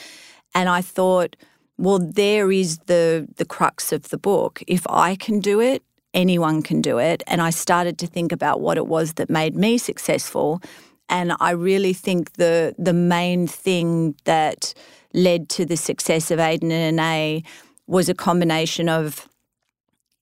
and 0.54 0.68
I 0.70 0.82
thought, 0.82 1.36
well, 1.77 2.00
there 2.00 2.51
is 2.51 2.80
the 2.88 3.27
the 3.38 3.46
crux 3.46 3.92
of 3.92 4.10
the 4.10 4.18
book. 4.18 4.63
If 4.68 4.86
I 4.89 5.16
can 5.16 5.39
do 5.39 5.62
it, 5.62 5.84
anyone 6.13 6.62
can 6.63 6.82
do 6.82 6.98
it. 6.98 7.24
And 7.27 7.42
I 7.42 7.51
started 7.51 7.98
to 8.00 8.08
think 8.08 8.32
about 8.32 8.60
what 8.60 8.77
it 8.77 8.88
was 8.88 9.13
that 9.13 9.30
made 9.30 9.56
me 9.56 9.77
successful. 9.77 10.62
And 11.10 11.34
I 11.39 11.51
really 11.51 11.94
think 11.94 12.34
the 12.34 12.75
the 12.77 12.94
main 12.94 13.48
thing 13.48 14.16
that 14.25 14.74
led 15.13 15.50
to 15.50 15.66
the 15.66 15.77
success 15.77 16.32
of 16.32 16.39
Aden 16.39 16.72
and 16.72 17.00
Anais 17.00 17.44
was 17.86 18.10
a 18.10 18.13
combination 18.13 18.89
of 18.89 19.27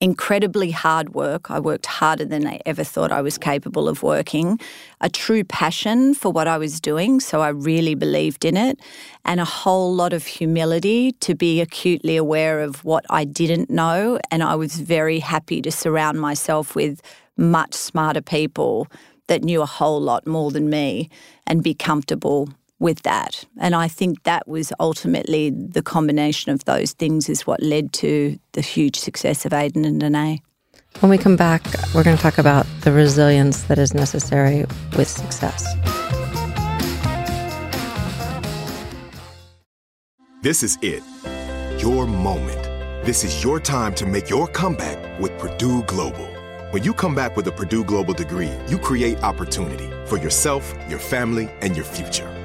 incredibly 0.02 0.72
hard 0.72 1.14
work. 1.14 1.50
I 1.50 1.60
worked 1.60 1.86
harder 1.86 2.26
than 2.26 2.46
I 2.46 2.60
ever 2.66 2.84
thought 2.84 3.12
I 3.12 3.22
was 3.22 3.38
capable 3.38 3.88
of 3.88 4.04
working, 4.04 4.60
a 5.02 5.10
true 5.10 5.44
passion 5.44 6.14
for 6.14 6.32
what 6.32 6.48
I 6.48 6.58
was 6.58 6.80
doing, 6.80 7.20
so 7.20 7.42
I 7.42 7.50
really 7.50 7.96
believed 7.96 8.46
in 8.46 8.58
it, 8.58 8.80
and 9.24 9.40
a 9.40 9.46
whole 9.46 9.94
lot 9.94 10.14
of 10.14 10.26
humility 10.26 11.14
to 11.14 11.34
be 11.34 11.62
acutely 11.62 12.18
aware 12.18 12.62
of 12.62 12.84
what 12.84 13.06
I 13.10 13.24
didn't 13.24 13.70
know. 13.70 14.20
And 14.32 14.44
I 14.44 14.56
was 14.56 14.76
very 14.76 15.20
happy 15.20 15.62
to 15.62 15.72
surround 15.72 16.20
myself 16.20 16.76
with 16.76 17.02
much 17.38 17.74
smarter 17.74 18.22
people 18.22 18.88
that 19.28 19.44
knew 19.44 19.62
a 19.62 19.66
whole 19.66 20.00
lot 20.00 20.28
more 20.28 20.52
than 20.52 20.70
me 20.70 21.10
and 21.48 21.64
be 21.64 21.74
comfortable 21.74 22.50
with 22.80 23.02
that. 23.04 23.46
And 23.60 23.76
I 23.76 23.88
think 23.88 24.24
that 24.24 24.48
was 24.48 24.74
ultimately 24.80 25.50
the 25.50 25.82
combination 25.82 26.52
of 26.52 26.66
those 26.66 26.94
things 26.94 27.30
is 27.30 27.48
what 27.48 27.62
led 27.62 27.94
to 27.94 28.38
the 28.52 28.62
huge 28.62 28.98
success 28.98 29.46
of 29.46 29.54
Aden 29.54 29.86
and 29.86 30.04
Anais. 30.04 30.42
When 31.00 31.10
we 31.10 31.18
come 31.18 31.36
back, 31.36 31.62
we're 31.94 32.04
going 32.04 32.16
to 32.16 32.22
talk 32.24 32.38
about 32.38 32.66
the 32.82 32.92
resilience 32.92 33.64
that 33.64 33.78
is 33.78 33.94
necessary 33.94 34.66
with 34.96 35.08
success. 35.08 35.66
This 40.42 40.64
is 40.64 40.78
it. 40.82 41.04
Your 41.82 42.06
moment. 42.06 42.62
This 43.06 43.24
is 43.24 43.44
your 43.44 43.60
time 43.60 43.94
to 43.96 44.06
make 44.06 44.30
your 44.30 44.48
comeback 44.48 45.20
with 45.20 45.38
Purdue 45.38 45.84
Global. 45.84 46.28
When 46.72 46.84
you 46.84 46.94
come 46.94 47.14
back 47.14 47.36
with 47.36 47.48
a 47.48 47.52
Purdue 47.52 47.84
Global 47.84 48.14
degree, 48.14 48.52
you 48.68 48.78
create 48.78 49.22
opportunity 49.24 49.90
for 50.06 50.18
yourself, 50.18 50.74
your 50.90 51.00
family, 51.00 51.50
and 51.62 51.76
your 51.76 51.86
future. 51.86 52.45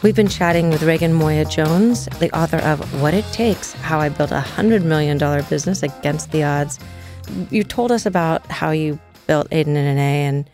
We've 0.00 0.14
been 0.14 0.28
chatting 0.28 0.70
with 0.70 0.82
Raegan 0.82 1.14
Moya 1.14 1.44
Jones, 1.44 2.06
the 2.20 2.30
author 2.30 2.58
of 2.58 3.02
What 3.02 3.14
It 3.14 3.24
Takes 3.32 3.72
How 3.72 3.98
I 3.98 4.08
Built 4.08 4.30
a 4.30 4.40
$100 4.40 4.84
Million 4.84 5.18
Business 5.50 5.82
Against 5.82 6.30
the 6.30 6.44
Odds. 6.44 6.78
You 7.50 7.64
told 7.64 7.90
us 7.90 8.06
about 8.06 8.46
how 8.46 8.70
you 8.70 9.00
built 9.26 9.48
Aden 9.50 9.76
and 9.76 9.98
Anais, 9.98 10.24
and 10.24 10.50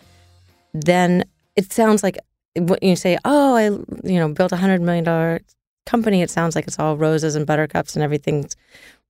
then 0.72 1.24
it 1.56 1.74
sounds 1.74 2.02
like 2.02 2.16
when 2.56 2.78
you 2.80 2.96
say, 2.96 3.18
"Oh, 3.26 3.54
I 3.54 3.64
you 4.08 4.18
know 4.18 4.28
built 4.28 4.52
a 4.52 4.56
hundred 4.56 4.80
million 4.80 5.04
dollar 5.04 5.40
company," 5.84 6.22
it 6.22 6.30
sounds 6.30 6.56
like 6.56 6.66
it's 6.66 6.78
all 6.78 6.96
roses 6.96 7.36
and 7.36 7.46
buttercups 7.46 7.94
and 7.94 8.02
everything's 8.02 8.56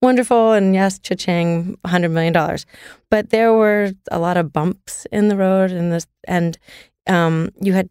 wonderful. 0.02 0.52
And 0.52 0.74
yes, 0.74 0.98
cha-ching, 0.98 1.78
hundred 1.86 2.10
million 2.10 2.32
dollars. 2.32 2.66
But 3.08 3.30
there 3.30 3.52
were 3.52 3.92
a 4.10 4.18
lot 4.18 4.36
of 4.36 4.52
bumps 4.52 5.06
in 5.12 5.28
the 5.28 5.36
road, 5.36 5.70
and 5.70 5.92
this, 5.92 6.08
and 6.26 6.58
um, 7.06 7.50
you 7.60 7.72
had 7.72 7.88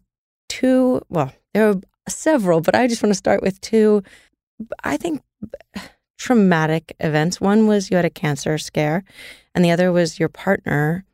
two. 0.50 1.00
Well, 1.08 1.32
there 1.54 1.72
were 1.72 1.80
several, 2.08 2.60
but 2.60 2.74
I 2.74 2.86
just 2.86 3.02
want 3.02 3.10
to 3.10 3.18
start 3.18 3.42
with 3.42 3.60
two. 3.60 4.02
I 4.82 4.96
think 4.96 5.22
traumatic 6.18 6.94
events. 7.00 7.40
One 7.40 7.66
was 7.66 7.90
you 7.90 7.96
had 7.96 8.04
a 8.04 8.10
cancer 8.10 8.56
scare, 8.58 9.04
and 9.54 9.64
the 9.64 9.70
other 9.70 9.92
was 9.92 10.18
your 10.18 10.28
partner 10.28 11.04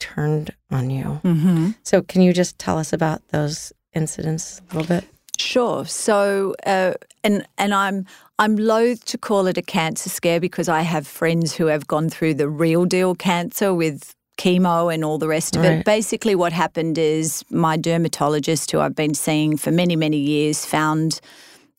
turned 0.00 0.54
on 0.70 0.90
you. 0.90 1.20
Mm-hmm. 1.24 1.70
So, 1.82 2.02
can 2.02 2.22
you 2.22 2.32
just 2.32 2.58
tell 2.58 2.78
us 2.78 2.92
about 2.92 3.26
those 3.28 3.72
incidents 3.94 4.60
a 4.70 4.76
little 4.76 4.96
bit? 4.96 5.04
Sure. 5.38 5.84
So, 5.84 6.54
uh, 6.64 6.94
and 7.22 7.46
and 7.58 7.74
I'm 7.74 8.06
I'm 8.38 8.56
loath 8.56 9.04
to 9.06 9.18
call 9.18 9.46
it 9.46 9.58
a 9.58 9.62
cancer 9.62 10.08
scare 10.08 10.40
because 10.40 10.68
I 10.68 10.80
have 10.82 11.06
friends 11.06 11.54
who 11.54 11.66
have 11.66 11.86
gone 11.86 12.08
through 12.08 12.34
the 12.34 12.48
real 12.48 12.84
deal 12.86 13.14
cancer 13.14 13.74
with 13.74 14.15
chemo 14.36 14.92
and 14.92 15.04
all 15.04 15.18
the 15.18 15.28
rest 15.28 15.56
of 15.56 15.62
Right. 15.62 15.78
it. 15.78 15.84
Basically, 15.84 16.34
what 16.34 16.52
happened 16.52 16.98
is 16.98 17.44
my 17.50 17.76
dermatologist, 17.76 18.70
who 18.70 18.80
I've 18.80 18.94
been 18.94 19.14
seeing 19.14 19.56
for 19.56 19.70
many 19.70 19.96
many 19.96 20.18
years, 20.18 20.64
found 20.64 21.20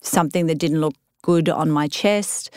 something 0.00 0.46
that 0.46 0.58
didn't 0.58 0.80
look 0.80 0.94
good 1.22 1.48
on 1.48 1.70
my 1.70 1.88
chest. 1.88 2.50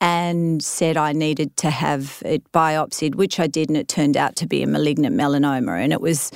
And 0.00 0.62
said 0.62 0.96
I 0.96 1.12
needed 1.12 1.56
to 1.56 1.70
have 1.70 2.22
it 2.24 2.52
biopsied, 2.52 3.16
which 3.16 3.40
I 3.40 3.48
did, 3.48 3.68
and 3.68 3.76
it 3.76 3.88
turned 3.88 4.16
out 4.16 4.36
to 4.36 4.46
be 4.46 4.62
a 4.62 4.66
malignant 4.68 5.16
melanoma. 5.16 5.82
And 5.82 5.92
it 5.92 6.00
was 6.00 6.30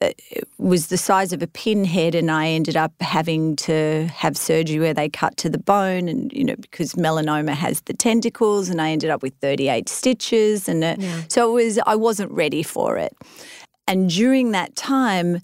Uh, 0.00 0.10
was 0.58 0.88
the 0.88 0.96
size 0.96 1.32
of 1.32 1.42
a 1.42 1.46
pinhead 1.48 2.14
and 2.14 2.30
I 2.30 2.48
ended 2.48 2.76
up 2.76 2.92
having 3.00 3.56
to 3.56 4.06
have 4.14 4.36
surgery 4.36 4.78
where 4.78 4.94
they 4.94 5.08
cut 5.08 5.36
to 5.38 5.50
the 5.50 5.58
bone 5.58 6.08
and 6.08 6.32
you 6.32 6.44
know 6.44 6.54
because 6.54 6.92
melanoma 6.92 7.50
has 7.50 7.80
the 7.82 7.94
tentacles 7.94 8.68
and 8.68 8.80
I 8.80 8.90
ended 8.90 9.10
up 9.10 9.22
with 9.22 9.34
38 9.40 9.88
stitches 9.88 10.68
and 10.68 10.84
uh, 10.84 10.94
it, 10.98 11.32
so 11.32 11.50
it 11.50 11.64
was 11.64 11.80
I 11.84 11.96
wasn't 11.96 12.30
ready 12.30 12.62
for 12.62 12.96
it. 12.96 13.12
And 13.88 14.08
during 14.08 14.52
that 14.52 14.76
time 14.76 15.40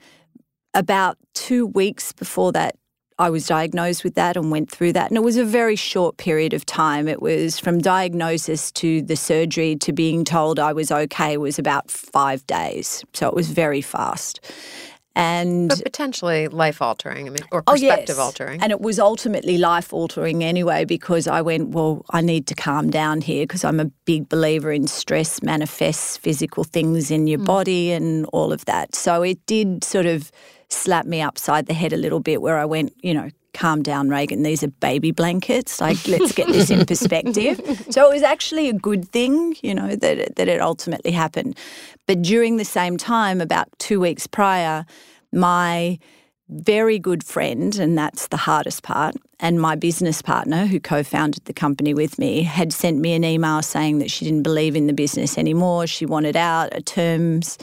about 0.73 1.19
2 1.35 1.67
weeks 1.67 2.13
before 2.13 2.53
that 2.53 2.77
I 3.19 3.31
was 3.31 3.47
diagnosed 3.47 4.03
with 4.03 4.15
that 4.15 4.37
and 4.37 4.51
went 4.51 4.71
through 4.71 4.93
that. 4.95 5.11
And 5.11 5.17
it 5.17 5.23
was 5.23 5.37
a 5.37 5.45
very 5.45 5.77
short 5.77 6.17
period 6.17 6.53
of 6.53 6.67
time. 6.67 7.07
It 7.07 7.23
was 7.23 7.61
from 7.61 7.79
diagnosis 7.79 8.73
to 8.73 9.03
the 9.03 9.17
surgery 9.17 9.77
to 9.77 9.93
being 9.93 10.25
told 10.25 10.59
I 10.59 10.73
was 10.73 10.91
okay 10.91 11.37
was 11.37 11.59
about 11.59 11.91
five 11.91 12.45
days. 12.47 13.05
So 13.13 13.29
it 13.29 13.35
was 13.35 13.51
very 13.51 13.81
fast. 13.81 14.41
And 15.17 15.69
But 15.69 15.85
potentially 15.85 16.49
life 16.49 16.83
altering, 16.83 17.29
I 17.29 17.31
mean, 17.31 17.39
or 17.53 17.63
Oh, 17.69 17.75
yes. 17.75 17.83
perspective 17.83 18.19
altering. 18.19 18.61
And 18.61 18.73
it 18.73 18.81
was 18.81 18.99
ultimately 18.99 19.59
life 19.59 19.93
altering 19.93 20.43
anyway 20.43 20.85
because 20.85 21.29
I 21.29 21.41
went, 21.41 21.69
well, 21.69 22.05
I 22.11 22.21
need 22.21 22.49
to 22.49 22.55
calm 22.57 22.91
down 22.91 23.21
here 23.21 23.45
because 23.45 23.63
I'm 23.63 23.79
a 23.79 23.85
big 24.07 24.29
believer 24.29 24.73
in 24.73 24.89
stress 24.89 25.41
manifests 25.41 26.17
physical 26.17 26.65
things 26.65 27.13
in 27.13 27.29
your 27.29 27.39
hmm. 27.39 27.45
body 27.45 27.93
and 27.93 28.27
all 28.33 28.53
of 28.53 28.65
that. 28.65 28.97
So 28.97 29.23
it 29.23 29.39
did 29.47 29.85
sort 29.85 30.07
of 30.07 30.33
slap 30.75 31.07
me 31.07 31.21
upside 31.23 31.67
the 31.67 31.75
head 31.75 31.93
a 31.93 31.97
little 31.97 32.21
bit 32.21 32.43
where 32.43 32.59
I 32.59 32.65
went, 32.65 32.93
you 33.03 33.15
know, 33.15 33.31
calm 33.55 33.83
down, 33.83 34.09
Raegan. 34.09 34.45
These 34.45 34.63
are 34.63 34.69
baby 34.69 35.13
blankets. 35.13 35.81
Like, 35.81 36.07
let's 36.07 36.33
get 36.33 36.49
this 36.49 36.71
in 36.71 36.85
perspective. 36.87 37.61
So 37.91 38.11
it 38.11 38.13
was 38.13 38.23
actually 38.23 38.69
a 38.69 38.73
good 38.73 39.09
thing, 39.09 39.57
you 39.63 39.75
know, 39.75 39.97
that 39.97 40.19
it, 40.19 40.37
that 40.37 40.49
it 40.49 40.61
ultimately 40.61 41.13
happened. 41.13 41.57
But 42.07 42.21
during 42.23 42.57
the 42.57 42.65
same 42.65 42.97
time, 42.97 43.41
about 43.41 43.69
two 43.79 44.01
weeks 44.01 44.27
prior, 44.27 44.85
my 45.33 45.99
very 46.51 46.99
good 46.99 47.25
friend, 47.25 47.75
and 47.77 47.97
that's 47.97 48.29
the 48.29 48.37
hardest 48.37 48.83
part, 48.83 49.15
and 49.41 49.61
my 49.61 49.75
business 49.77 50.21
partner, 50.21 50.67
who 50.67 50.79
co 50.79 51.03
founded 51.03 51.45
the 51.47 51.55
company 51.55 51.95
with 51.95 52.19
me, 52.19 52.43
had 52.43 52.73
sent 52.73 52.99
me 52.99 53.15
an 53.15 53.25
email 53.25 53.63
saying 53.63 53.99
that 54.01 54.11
she 54.11 54.25
didn't 54.27 54.43
believe 54.43 54.77
in 54.77 54.87
the 54.87 54.93
business 54.93 55.39
anymore. 55.39 55.87
She 55.87 56.05
wanted 56.05 56.37
out, 56.37 56.69
a 56.77 56.83
terms 56.83 57.57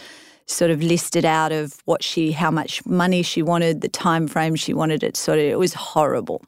sort 0.45 0.71
of 0.71 0.83
listed 0.83 1.25
out 1.25 1.51
of 1.51 1.77
what 1.85 2.03
she 2.03 2.31
how 2.31 2.51
much 2.51 2.85
money 2.85 3.21
she 3.21 3.41
wanted 3.41 3.81
the 3.81 3.87
time 3.87 4.27
frame 4.27 4.55
she 4.55 4.73
wanted 4.73 5.03
it 5.03 5.15
sort 5.15 5.39
of 5.39 5.45
it 5.45 5.57
was 5.57 5.73
horrible 5.73 6.43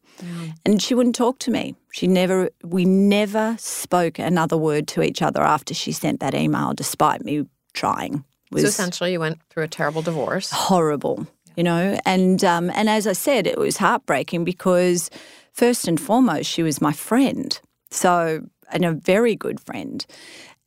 and 0.66 0.82
she 0.82 0.94
wouldn't 0.94 1.16
talk 1.16 1.40
to 1.40 1.52
me 1.52 1.76
she 1.92 2.08
never 2.08 2.50
we 2.64 2.86
never 2.86 3.56
spoke 3.60 4.20
another 4.20 4.58
word 4.58 4.88
to 4.88 5.02
each 5.02 5.22
other 5.22 5.42
after 5.42 5.74
she 5.74 5.92
sent 5.92 6.20
that 6.20 6.34
email 6.36 6.74
despite 6.74 7.24
me 7.24 7.46
trying 7.74 8.24
so 8.62 8.68
essentially, 8.68 9.14
you 9.14 9.20
went 9.20 9.40
through 9.50 9.64
a 9.64 9.68
terrible 9.68 10.02
divorce. 10.02 10.52
horrible, 10.52 11.28
you 11.56 11.64
know. 11.64 11.98
And 12.06 12.44
um, 12.44 12.70
and 12.72 12.90
as 12.90 13.08
I 13.08 13.14
said, 13.14 13.48
it 13.48 13.58
was 13.58 13.78
heartbreaking 13.78 14.44
because 14.44 15.10
first 15.54 15.88
and 15.88 16.00
foremost, 16.00 16.50
she 16.50 16.64
was 16.64 16.82
my 16.82 16.92
friend, 16.92 17.60
so 17.90 18.44
and 18.72 18.86
a 18.86 18.92
very 18.92 19.36
good 19.36 19.60
friend. 19.60 20.06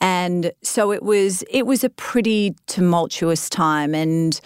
And 0.01 0.53
so 0.63 0.93
it 0.93 1.03
was 1.03 1.43
it 1.51 1.67
was 1.67 1.83
a 1.85 1.89
pretty 1.91 2.55
tumultuous 2.67 3.49
time 3.49 3.95
and 3.95 4.39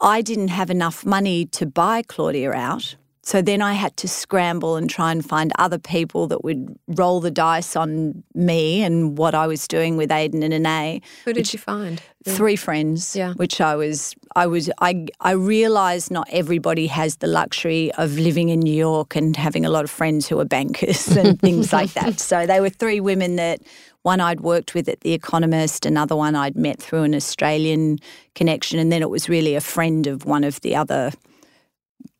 I 0.00 0.22
didn't 0.22 0.48
have 0.48 0.70
enough 0.70 1.04
money 1.04 1.46
to 1.46 1.66
buy 1.66 2.02
Claudia 2.02 2.52
out. 2.52 2.94
So 3.22 3.42
then 3.42 3.60
I 3.60 3.74
had 3.74 3.94
to 3.98 4.08
scramble 4.08 4.76
and 4.76 4.88
try 4.88 5.12
and 5.12 5.22
find 5.22 5.52
other 5.58 5.78
people 5.78 6.28
that 6.28 6.42
would 6.44 6.78
roll 6.86 7.20
the 7.20 7.30
dice 7.30 7.76
on 7.76 8.22
me 8.34 8.82
and 8.82 9.18
what 9.18 9.34
I 9.34 9.46
was 9.46 9.68
doing 9.68 9.98
with 9.98 10.10
Aden 10.10 10.42
and 10.42 10.54
Anais 10.54 11.02
Who 11.26 11.34
did 11.34 11.52
you 11.52 11.58
find? 11.58 12.00
three 12.24 12.56
friends 12.56 13.14
Yeah. 13.16 13.32
which 13.34 13.58
i 13.60 13.74
was 13.74 14.14
i 14.36 14.46
was 14.46 14.68
i 14.82 15.06
i 15.20 15.30
realized 15.30 16.10
not 16.10 16.26
everybody 16.30 16.86
has 16.88 17.16
the 17.18 17.26
luxury 17.26 17.90
of 17.96 18.18
living 18.18 18.50
in 18.50 18.60
new 18.60 18.74
york 18.74 19.16
and 19.16 19.34
having 19.34 19.64
a 19.64 19.70
lot 19.70 19.84
of 19.84 19.90
friends 19.90 20.28
who 20.28 20.38
are 20.38 20.44
bankers 20.44 21.06
and 21.16 21.40
things 21.40 21.72
like 21.72 21.94
that 21.94 22.20
so 22.30 22.44
they 22.44 22.60
were 22.60 22.68
three 22.68 23.00
women 23.00 23.36
that 23.36 23.60
one 24.02 24.20
i'd 24.20 24.40
worked 24.40 24.74
with 24.74 24.88
at 24.88 25.00
the 25.00 25.12
economist 25.12 25.86
another 25.86 26.16
one 26.16 26.34
i'd 26.34 26.56
met 26.56 26.80
through 26.80 27.02
an 27.02 27.14
australian 27.14 27.98
connection 28.34 28.78
and 28.78 28.90
then 28.92 29.02
it 29.02 29.10
was 29.10 29.28
really 29.28 29.54
a 29.54 29.60
friend 29.60 30.06
of 30.06 30.24
one 30.24 30.44
of 30.44 30.60
the 30.60 30.74
other 30.74 31.12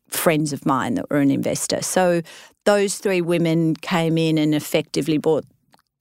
friends 0.09 0.51
of 0.53 0.65
mine 0.65 0.95
that 0.95 1.09
were 1.09 1.19
an 1.19 1.31
investor 1.31 1.81
so 1.81 2.21
those 2.65 2.97
three 2.97 3.21
women 3.21 3.75
came 3.75 4.17
in 4.17 4.37
and 4.37 4.53
effectively 4.53 5.17
bought 5.17 5.45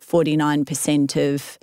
49% 0.09 1.35
of 1.35 1.59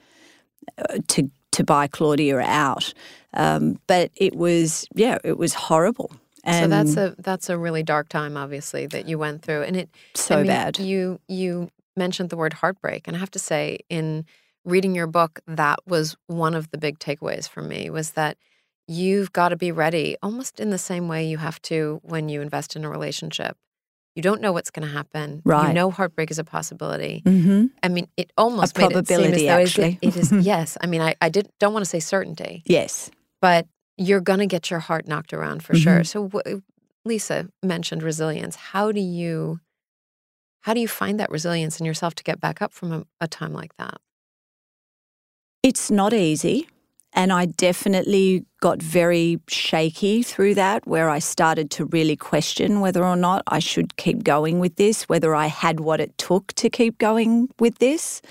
uh, 0.78 0.99
to 1.08 1.30
to 1.51 1.63
buy 1.63 1.88
Claudia 1.88 2.39
out. 2.39 2.93
Um, 3.34 3.80
but 3.88 4.12
it 4.15 4.36
was 4.36 4.88
yeah, 4.93 5.17
it 5.23 5.38
was 5.38 5.54
horrible. 5.54 6.12
And 6.43 6.65
so 6.65 6.67
that's 6.69 6.97
a 6.97 7.15
that's 7.21 7.49
a 7.49 7.58
really 7.58 7.84
dark 7.84 8.10
time, 8.10 8.38
obviously, 8.38 8.86
that 8.88 9.08
you 9.08 9.17
went 9.17 9.41
through, 9.41 9.63
and 9.63 9.75
it 9.75 9.89
So 10.13 10.36
I 10.36 10.38
mean, 10.39 10.47
bad. 10.47 10.80
You 10.80 11.19
you 11.28 11.69
mentioned 11.97 12.29
the 12.29 12.38
word 12.38 12.53
heartbreak, 12.53 13.08
and 13.08 13.15
I 13.15 13.19
have 13.19 13.31
to 13.31 13.39
say, 13.39 13.79
in 13.89 14.25
reading 14.63 14.95
your 14.95 15.08
book, 15.08 15.39
that 15.47 15.79
was 15.86 16.15
one 16.27 16.53
of 16.55 16.71
the 16.71 16.77
big 16.77 16.99
takeaways 16.99 17.47
for 17.47 17.62
me 17.62 17.89
was 17.89 18.12
that 18.12 18.38
you've 18.88 19.31
got 19.34 19.49
to 19.49 19.55
be 19.55 19.71
ready, 19.71 20.15
almost 20.21 20.60
in 20.60 20.69
the 20.69 20.77
same 20.77 21.08
way 21.08 21.25
you 21.25 21.38
have 21.38 21.62
to 21.63 21.99
when 22.03 22.29
you 22.29 22.41
invest 22.41 22.75
in 22.75 22.84
a 22.86 22.89
relationship. 22.89 23.58
You 24.15 24.21
don't 24.21 24.39
know 24.41 24.53
what's 24.53 24.71
going 24.71 24.88
to 24.88 24.93
happen. 24.93 25.41
Right. 25.43 25.67
You 25.67 25.73
know 25.73 25.91
heartbreak 25.91 26.31
is 26.31 26.39
a 26.39 26.43
possibility. 26.43 27.21
Mhm. 27.25 27.71
I 27.84 27.89
mean, 27.89 28.08
it 28.15 28.31
almost 28.38 28.77
A 28.77 28.81
made 28.81 28.91
it 28.95 29.08
seem 29.08 29.17
as 29.34 29.41
probability, 29.41 29.47
though 29.47 29.58
it- 29.58 29.67
actually. 29.67 29.99
it 30.01 30.15
is. 30.17 30.31
yes, 30.45 30.77
I 30.81 30.88
mean, 30.88 31.01
I, 31.01 31.15
I 31.21 31.29
did 31.29 31.49
don't 31.60 31.73
want 31.73 31.84
to 31.84 31.89
say 31.89 31.99
certainty, 31.99 32.63
yes, 32.65 33.12
but 33.41 33.67
you're 33.97 34.21
going 34.21 34.39
to 34.39 34.45
get 34.47 34.69
your 34.71 34.79
heart 34.79 35.08
knocked 35.08 35.34
around 35.34 35.63
for 35.63 35.75
sure. 35.75 36.03
So, 36.03 36.29
wh- 36.29 36.60
Lisa 37.05 37.47
mentioned 37.62 38.03
resilience. 38.03 38.55
How 38.55 38.91
do 38.91 38.99
you, 38.99 39.60
how 40.65 40.73
do 40.73 40.80
you 40.80 40.88
find 40.88 41.19
that 41.19 41.32
resilience 41.32 41.80
in 41.80 41.86
yourself 41.86 42.13
to 42.15 42.23
get 42.23 42.39
back 42.39 42.62
up 42.62 42.73
from 42.73 42.91
a, 42.91 43.06
a 43.21 43.28
time 43.28 43.54
like 43.54 43.75
that? 43.78 43.99
it's 45.65 45.89
not 45.89 46.13
easy. 46.13 46.67
And 47.13 47.34
I 47.34 47.47
definitely 47.47 48.45
got 48.62 48.84
very 48.84 49.39
shaky 49.47 50.21
through 50.21 50.54
that, 50.56 50.86
where 50.86 51.10
I 51.10 51.17
started 51.17 51.71
to 51.71 51.86
really 51.86 52.15
question 52.15 52.82
whether 52.82 53.04
or 53.04 53.15
not 53.15 53.41
I 53.47 53.58
should 53.58 53.95
keep 53.95 54.23
going 54.23 54.60
with 54.60 54.75
this, 54.75 55.10
whether 55.10 55.34
I 55.34 55.47
had 55.47 55.80
what 55.80 55.99
it 55.99 56.15
took 56.19 56.54
to 56.54 56.69
keep 56.69 56.99
going 56.99 57.49
with 57.58 57.80
this. 57.80 58.21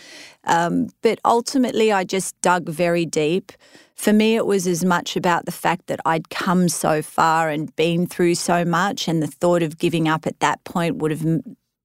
Um, 0.44 0.90
but 1.02 1.18
ultimately, 1.24 1.90
I 1.90 2.04
just 2.04 2.40
dug 2.40 2.68
very 2.68 3.04
deep. 3.04 3.50
For 3.96 4.12
me, 4.12 4.36
it 4.36 4.46
was 4.46 4.68
as 4.68 4.84
much 4.84 5.16
about 5.16 5.44
the 5.46 5.52
fact 5.52 5.88
that 5.88 5.98
I'd 6.04 6.28
come 6.28 6.68
so 6.68 7.02
far 7.02 7.48
and 7.48 7.74
been 7.74 8.06
through 8.06 8.36
so 8.36 8.64
much, 8.64 9.08
and 9.08 9.20
the 9.20 9.26
thought 9.26 9.64
of 9.64 9.78
giving 9.78 10.06
up 10.06 10.24
at 10.24 10.38
that 10.38 10.62
point 10.62 10.98
would 10.98 11.10
have 11.10 11.24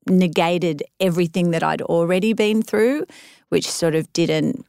negated 0.09 0.83
everything 0.99 1.51
that 1.51 1.63
I'd 1.63 1.81
already 1.81 2.33
been 2.33 2.61
through, 2.61 3.05
which 3.49 3.69
sort 3.69 3.95
of 3.95 4.11
didn't 4.13 4.65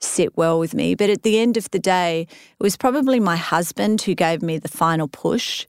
sit 0.00 0.36
well 0.36 0.58
with 0.58 0.74
me. 0.74 0.94
But 0.94 1.10
at 1.10 1.22
the 1.22 1.38
end 1.38 1.56
of 1.56 1.70
the 1.70 1.78
day, 1.78 2.22
it 2.30 2.62
was 2.62 2.76
probably 2.76 3.20
my 3.20 3.36
husband 3.36 4.02
who 4.02 4.14
gave 4.14 4.42
me 4.42 4.58
the 4.58 4.68
final 4.68 5.08
push. 5.08 5.66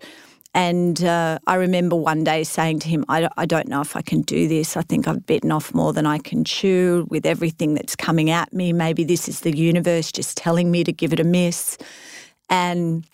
And 0.53 1.03
uh, 1.03 1.39
I 1.45 1.55
remember 1.55 1.95
one 1.95 2.23
day 2.23 2.43
saying 2.43 2.79
to 2.79 2.89
him, 2.89 3.05
I, 3.07 3.29
I 3.37 3.45
don't 3.45 3.67
know 3.67 3.81
if 3.81 3.95
I 3.95 4.01
can 4.01 4.21
do 4.21 4.47
this. 4.47 4.75
I 4.75 4.81
think 4.81 5.07
I've 5.07 5.25
bitten 5.25 5.51
off 5.51 5.73
more 5.73 5.93
than 5.93 6.07
I 6.07 6.17
can 6.17 6.43
chew 6.43 7.05
with 7.09 7.25
everything 7.25 7.75
that's 7.75 7.95
coming 7.95 8.29
at 8.31 8.51
me. 8.51 8.73
Maybe 8.73 9.03
this 9.03 9.27
is 9.27 9.41
the 9.41 9.55
universe 9.55 10.11
just 10.11 10.37
telling 10.37 10.71
me 10.71 10.83
to 10.83 10.91
give 10.91 11.13
it 11.13 11.19
a 11.19 11.23
miss. 11.23 11.77
And 12.49 13.05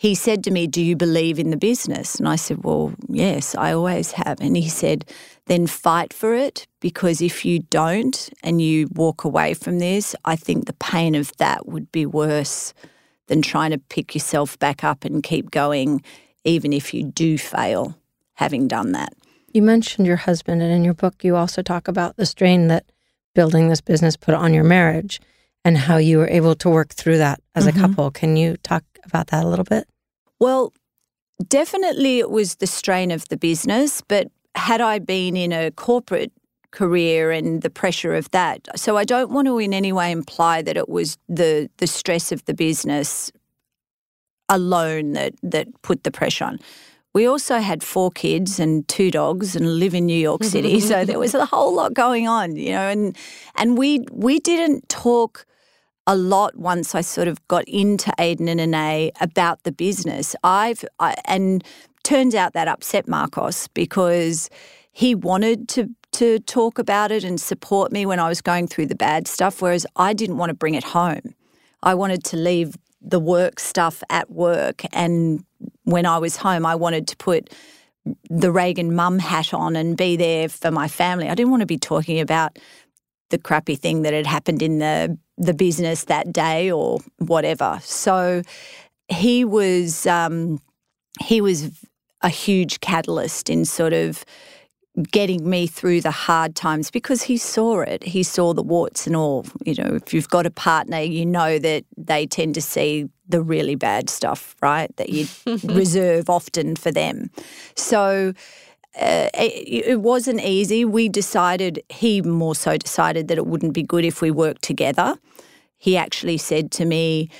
he 0.00 0.14
said 0.14 0.44
to 0.44 0.52
me, 0.52 0.68
Do 0.68 0.80
you 0.80 0.94
believe 0.94 1.40
in 1.40 1.50
the 1.50 1.56
business? 1.56 2.20
And 2.20 2.28
I 2.28 2.36
said, 2.36 2.62
Well, 2.62 2.94
yes, 3.08 3.56
I 3.56 3.72
always 3.72 4.12
have. 4.12 4.40
And 4.40 4.56
he 4.56 4.68
said, 4.68 5.04
Then 5.46 5.66
fight 5.66 6.12
for 6.12 6.34
it 6.34 6.68
because 6.78 7.20
if 7.20 7.44
you 7.44 7.58
don't 7.58 8.30
and 8.44 8.62
you 8.62 8.86
walk 8.94 9.24
away 9.24 9.54
from 9.54 9.80
this, 9.80 10.14
I 10.24 10.36
think 10.36 10.66
the 10.66 10.72
pain 10.74 11.16
of 11.16 11.36
that 11.38 11.66
would 11.66 11.90
be 11.90 12.06
worse 12.06 12.74
than 13.26 13.42
trying 13.42 13.72
to 13.72 13.78
pick 13.78 14.14
yourself 14.14 14.56
back 14.60 14.84
up 14.84 15.04
and 15.04 15.20
keep 15.20 15.50
going, 15.50 16.00
even 16.44 16.72
if 16.72 16.94
you 16.94 17.02
do 17.02 17.36
fail 17.36 17.98
having 18.34 18.68
done 18.68 18.92
that. 18.92 19.14
You 19.52 19.62
mentioned 19.62 20.06
your 20.06 20.14
husband, 20.14 20.62
and 20.62 20.72
in 20.72 20.84
your 20.84 20.94
book, 20.94 21.24
you 21.24 21.34
also 21.34 21.60
talk 21.60 21.88
about 21.88 22.16
the 22.16 22.24
strain 22.24 22.68
that 22.68 22.84
building 23.34 23.66
this 23.68 23.80
business 23.80 24.16
put 24.16 24.34
on 24.34 24.54
your 24.54 24.62
marriage 24.62 25.20
and 25.64 25.76
how 25.76 25.96
you 25.96 26.18
were 26.18 26.28
able 26.28 26.54
to 26.56 26.70
work 26.70 26.90
through 26.90 27.18
that 27.18 27.40
as 27.54 27.66
mm-hmm. 27.66 27.78
a 27.78 27.80
couple. 27.80 28.10
Can 28.10 28.36
you 28.36 28.56
talk 28.58 28.84
about 29.04 29.28
that 29.28 29.44
a 29.44 29.48
little 29.48 29.64
bit? 29.64 29.88
Well, 30.40 30.72
definitely 31.46 32.18
it 32.18 32.30
was 32.30 32.56
the 32.56 32.66
strain 32.66 33.10
of 33.10 33.28
the 33.28 33.36
business, 33.36 34.00
but 34.00 34.28
had 34.54 34.80
I 34.80 34.98
been 34.98 35.36
in 35.36 35.52
a 35.52 35.70
corporate 35.70 36.32
career 36.70 37.30
and 37.30 37.62
the 37.62 37.70
pressure 37.70 38.14
of 38.14 38.30
that. 38.30 38.68
So 38.76 38.96
I 38.96 39.04
don't 39.04 39.30
want 39.30 39.46
to 39.46 39.58
in 39.58 39.72
any 39.72 39.92
way 39.92 40.12
imply 40.12 40.62
that 40.62 40.76
it 40.76 40.88
was 40.88 41.16
the 41.28 41.70
the 41.78 41.86
stress 41.86 42.30
of 42.32 42.44
the 42.44 42.54
business 42.54 43.32
alone 44.48 45.12
that 45.12 45.34
that 45.42 45.68
put 45.82 46.04
the 46.04 46.10
pressure 46.10 46.44
on. 46.44 46.58
We 47.14 47.26
also 47.26 47.58
had 47.58 47.82
four 47.82 48.10
kids 48.10 48.60
and 48.60 48.86
two 48.86 49.10
dogs 49.10 49.56
and 49.56 49.78
live 49.78 49.94
in 49.94 50.06
New 50.06 50.18
York 50.18 50.44
City, 50.44 50.80
so 50.80 51.04
there 51.06 51.18
was 51.18 51.34
a 51.34 51.46
whole 51.46 51.74
lot 51.74 51.94
going 51.94 52.28
on, 52.28 52.56
you 52.56 52.72
know, 52.72 52.88
and 52.88 53.16
and 53.56 53.78
we 53.78 54.04
we 54.12 54.38
didn't 54.38 54.88
talk 54.88 55.46
a 56.06 56.16
lot 56.16 56.56
once 56.56 56.94
I 56.94 57.02
sort 57.02 57.28
of 57.28 57.46
got 57.48 57.64
into 57.68 58.12
Aden 58.18 58.48
and 58.48 58.60
Anais 58.60 59.12
about 59.20 59.62
the 59.64 59.72
business. 59.72 60.34
I've 60.42 60.84
I, 60.98 61.14
and 61.26 61.62
turns 62.02 62.34
out 62.34 62.54
that 62.54 62.68
upset 62.68 63.06
Marcos 63.06 63.68
because 63.68 64.48
he 64.90 65.14
wanted 65.14 65.68
to 65.68 65.90
to 66.12 66.38
talk 66.40 66.78
about 66.78 67.12
it 67.12 67.22
and 67.24 67.38
support 67.40 67.92
me 67.92 68.06
when 68.06 68.18
I 68.18 68.28
was 68.28 68.40
going 68.40 68.66
through 68.66 68.86
the 68.86 68.94
bad 68.94 69.28
stuff, 69.28 69.60
whereas 69.60 69.86
I 69.96 70.14
didn't 70.14 70.38
want 70.38 70.50
to 70.50 70.54
bring 70.54 70.74
it 70.74 70.84
home. 70.84 71.34
I 71.82 71.94
wanted 71.94 72.24
to 72.24 72.36
leave 72.36 72.76
the 73.00 73.20
work 73.20 73.60
stuff 73.60 74.02
at 74.10 74.30
work, 74.30 74.82
and 74.92 75.44
when 75.84 76.06
I 76.06 76.18
was 76.18 76.36
home, 76.36 76.66
I 76.66 76.74
wanted 76.74 77.06
to 77.08 77.16
put 77.16 77.50
the 78.30 78.48
Raegan 78.48 78.90
mum 78.90 79.18
hat 79.18 79.52
on 79.52 79.76
and 79.76 79.96
be 79.96 80.16
there 80.16 80.48
for 80.48 80.70
my 80.70 80.88
family. 80.88 81.28
I 81.28 81.34
didn't 81.34 81.50
want 81.50 81.60
to 81.60 81.66
be 81.66 81.78
talking 81.78 82.20
about 82.20 82.58
the 83.30 83.38
crappy 83.38 83.76
thing 83.76 84.02
that 84.02 84.14
had 84.14 84.26
happened 84.26 84.62
in 84.62 84.78
the 84.78 85.18
the 85.36 85.54
business 85.54 86.04
that 86.04 86.32
day 86.32 86.70
or 86.70 86.98
whatever. 87.18 87.78
So 87.82 88.42
he 89.08 89.44
was 89.44 90.06
um, 90.06 90.58
he 91.20 91.40
was 91.40 91.70
a 92.22 92.28
huge 92.28 92.80
catalyst 92.80 93.48
in 93.48 93.64
sort 93.64 93.92
of 93.92 94.24
getting 95.12 95.48
me 95.48 95.66
through 95.66 96.00
the 96.00 96.10
hard 96.10 96.56
times 96.56 96.90
because 96.90 97.22
he 97.22 97.36
saw 97.36 97.80
it. 97.80 98.02
He 98.02 98.24
saw 98.24 98.52
the 98.52 98.62
warts 98.62 99.06
and 99.06 99.14
all. 99.14 99.46
You 99.64 99.74
know, 99.74 99.94
if 99.94 100.12
you've 100.12 100.28
got 100.28 100.46
a 100.46 100.50
partner, 100.50 101.00
you 101.00 101.24
know 101.24 101.58
that 101.58 101.84
they 101.96 102.26
tend 102.26 102.54
to 102.56 102.62
see 102.62 103.08
the 103.28 103.42
really 103.42 103.74
bad 103.74 104.08
stuff, 104.10 104.56
right? 104.62 104.94
That 104.96 105.10
you 105.10 105.26
reserve 105.64 106.30
often 106.30 106.76
for 106.76 106.90
them. 106.90 107.30
So 107.74 108.32
uh, 108.98 109.28
it, 109.34 109.86
it, 109.86 110.00
wasn't 110.00 110.40
easy. 110.40 110.84
We 110.84 111.08
decided, 111.08 111.82
he 111.88 112.22
more 112.22 112.54
so 112.54 112.76
decided 112.76 113.28
that 113.28 113.38
it 113.38 113.46
wouldn't 113.46 113.72
be 113.72 113.82
good 113.82 114.04
if 114.04 114.20
we 114.20 114.30
worked 114.30 114.62
together. 114.62 115.16
He 115.76 115.96
actually 115.96 116.38
said 116.38 116.72
to 116.72 116.84
me 116.84 117.30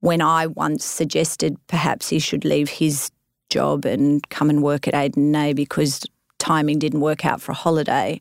when 0.00 0.22
I 0.22 0.46
once 0.46 0.84
suggested 0.84 1.56
perhaps 1.66 2.08
he 2.08 2.20
should 2.20 2.44
leave 2.44 2.68
his 2.68 3.10
job 3.50 3.84
and 3.84 4.28
come 4.28 4.50
and 4.50 4.62
work 4.62 4.86
at 4.86 4.94
Aiden 4.94 5.34
A 5.36 5.54
because 5.54 6.04
timing 6.38 6.78
didn't 6.78 7.00
work 7.00 7.24
out 7.24 7.40
for 7.40 7.52
a 7.52 7.56
holiday. 7.56 8.20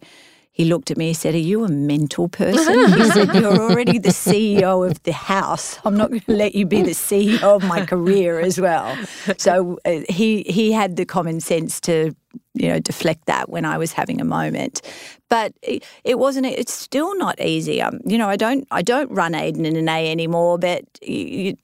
He 0.57 0.65
looked 0.65 0.89
at 0.89 0.97
me 0.97 1.09
and 1.09 1.15
said, 1.17 1.35
Are 1.35 1.37
you 1.37 1.63
a 1.65 1.67
mental 1.69 2.29
person? 2.29 2.91
he 2.93 3.03
said, 3.11 3.31
You're 3.35 3.61
already 3.61 3.99
the 3.99 4.09
CEO 4.09 4.89
of 4.89 5.03
the 5.03 5.11
house. 5.13 5.77
I'm 5.85 5.95
not 5.95 6.09
going 6.09 6.21
to 6.21 6.31
let 6.33 6.55
you 6.55 6.65
be 6.65 6.81
the 6.81 6.95
CEO 6.95 7.43
of 7.43 7.63
my 7.63 7.85
career 7.85 8.39
as 8.39 8.59
well. 8.59 8.97
So 9.37 9.77
uh, 9.85 10.01
he, 10.09 10.41
he 10.47 10.71
had 10.71 10.95
the 10.95 11.05
common 11.05 11.41
sense 11.41 11.79
to 11.81 12.15
you 12.55 12.69
know 12.69 12.79
deflect 12.79 13.27
that 13.27 13.49
when 13.49 13.65
I 13.65 13.77
was 13.77 13.93
having 13.93 14.19
a 14.19 14.25
moment. 14.25 14.81
But 15.29 15.53
it, 15.61 15.85
it 16.03 16.17
wasn't. 16.17 16.47
It's 16.47 16.73
still 16.73 17.15
not 17.19 17.39
easy. 17.39 17.79
Um, 17.79 17.99
you 18.03 18.17
know, 18.17 18.27
I 18.27 18.35
don't 18.35 18.67
I 18.71 18.81
don't 18.81 19.11
run 19.11 19.35
Aden 19.35 19.63
and 19.63 19.77
Anais 19.77 20.11
anymore. 20.11 20.57
But 20.57 20.85
you, 21.03 21.55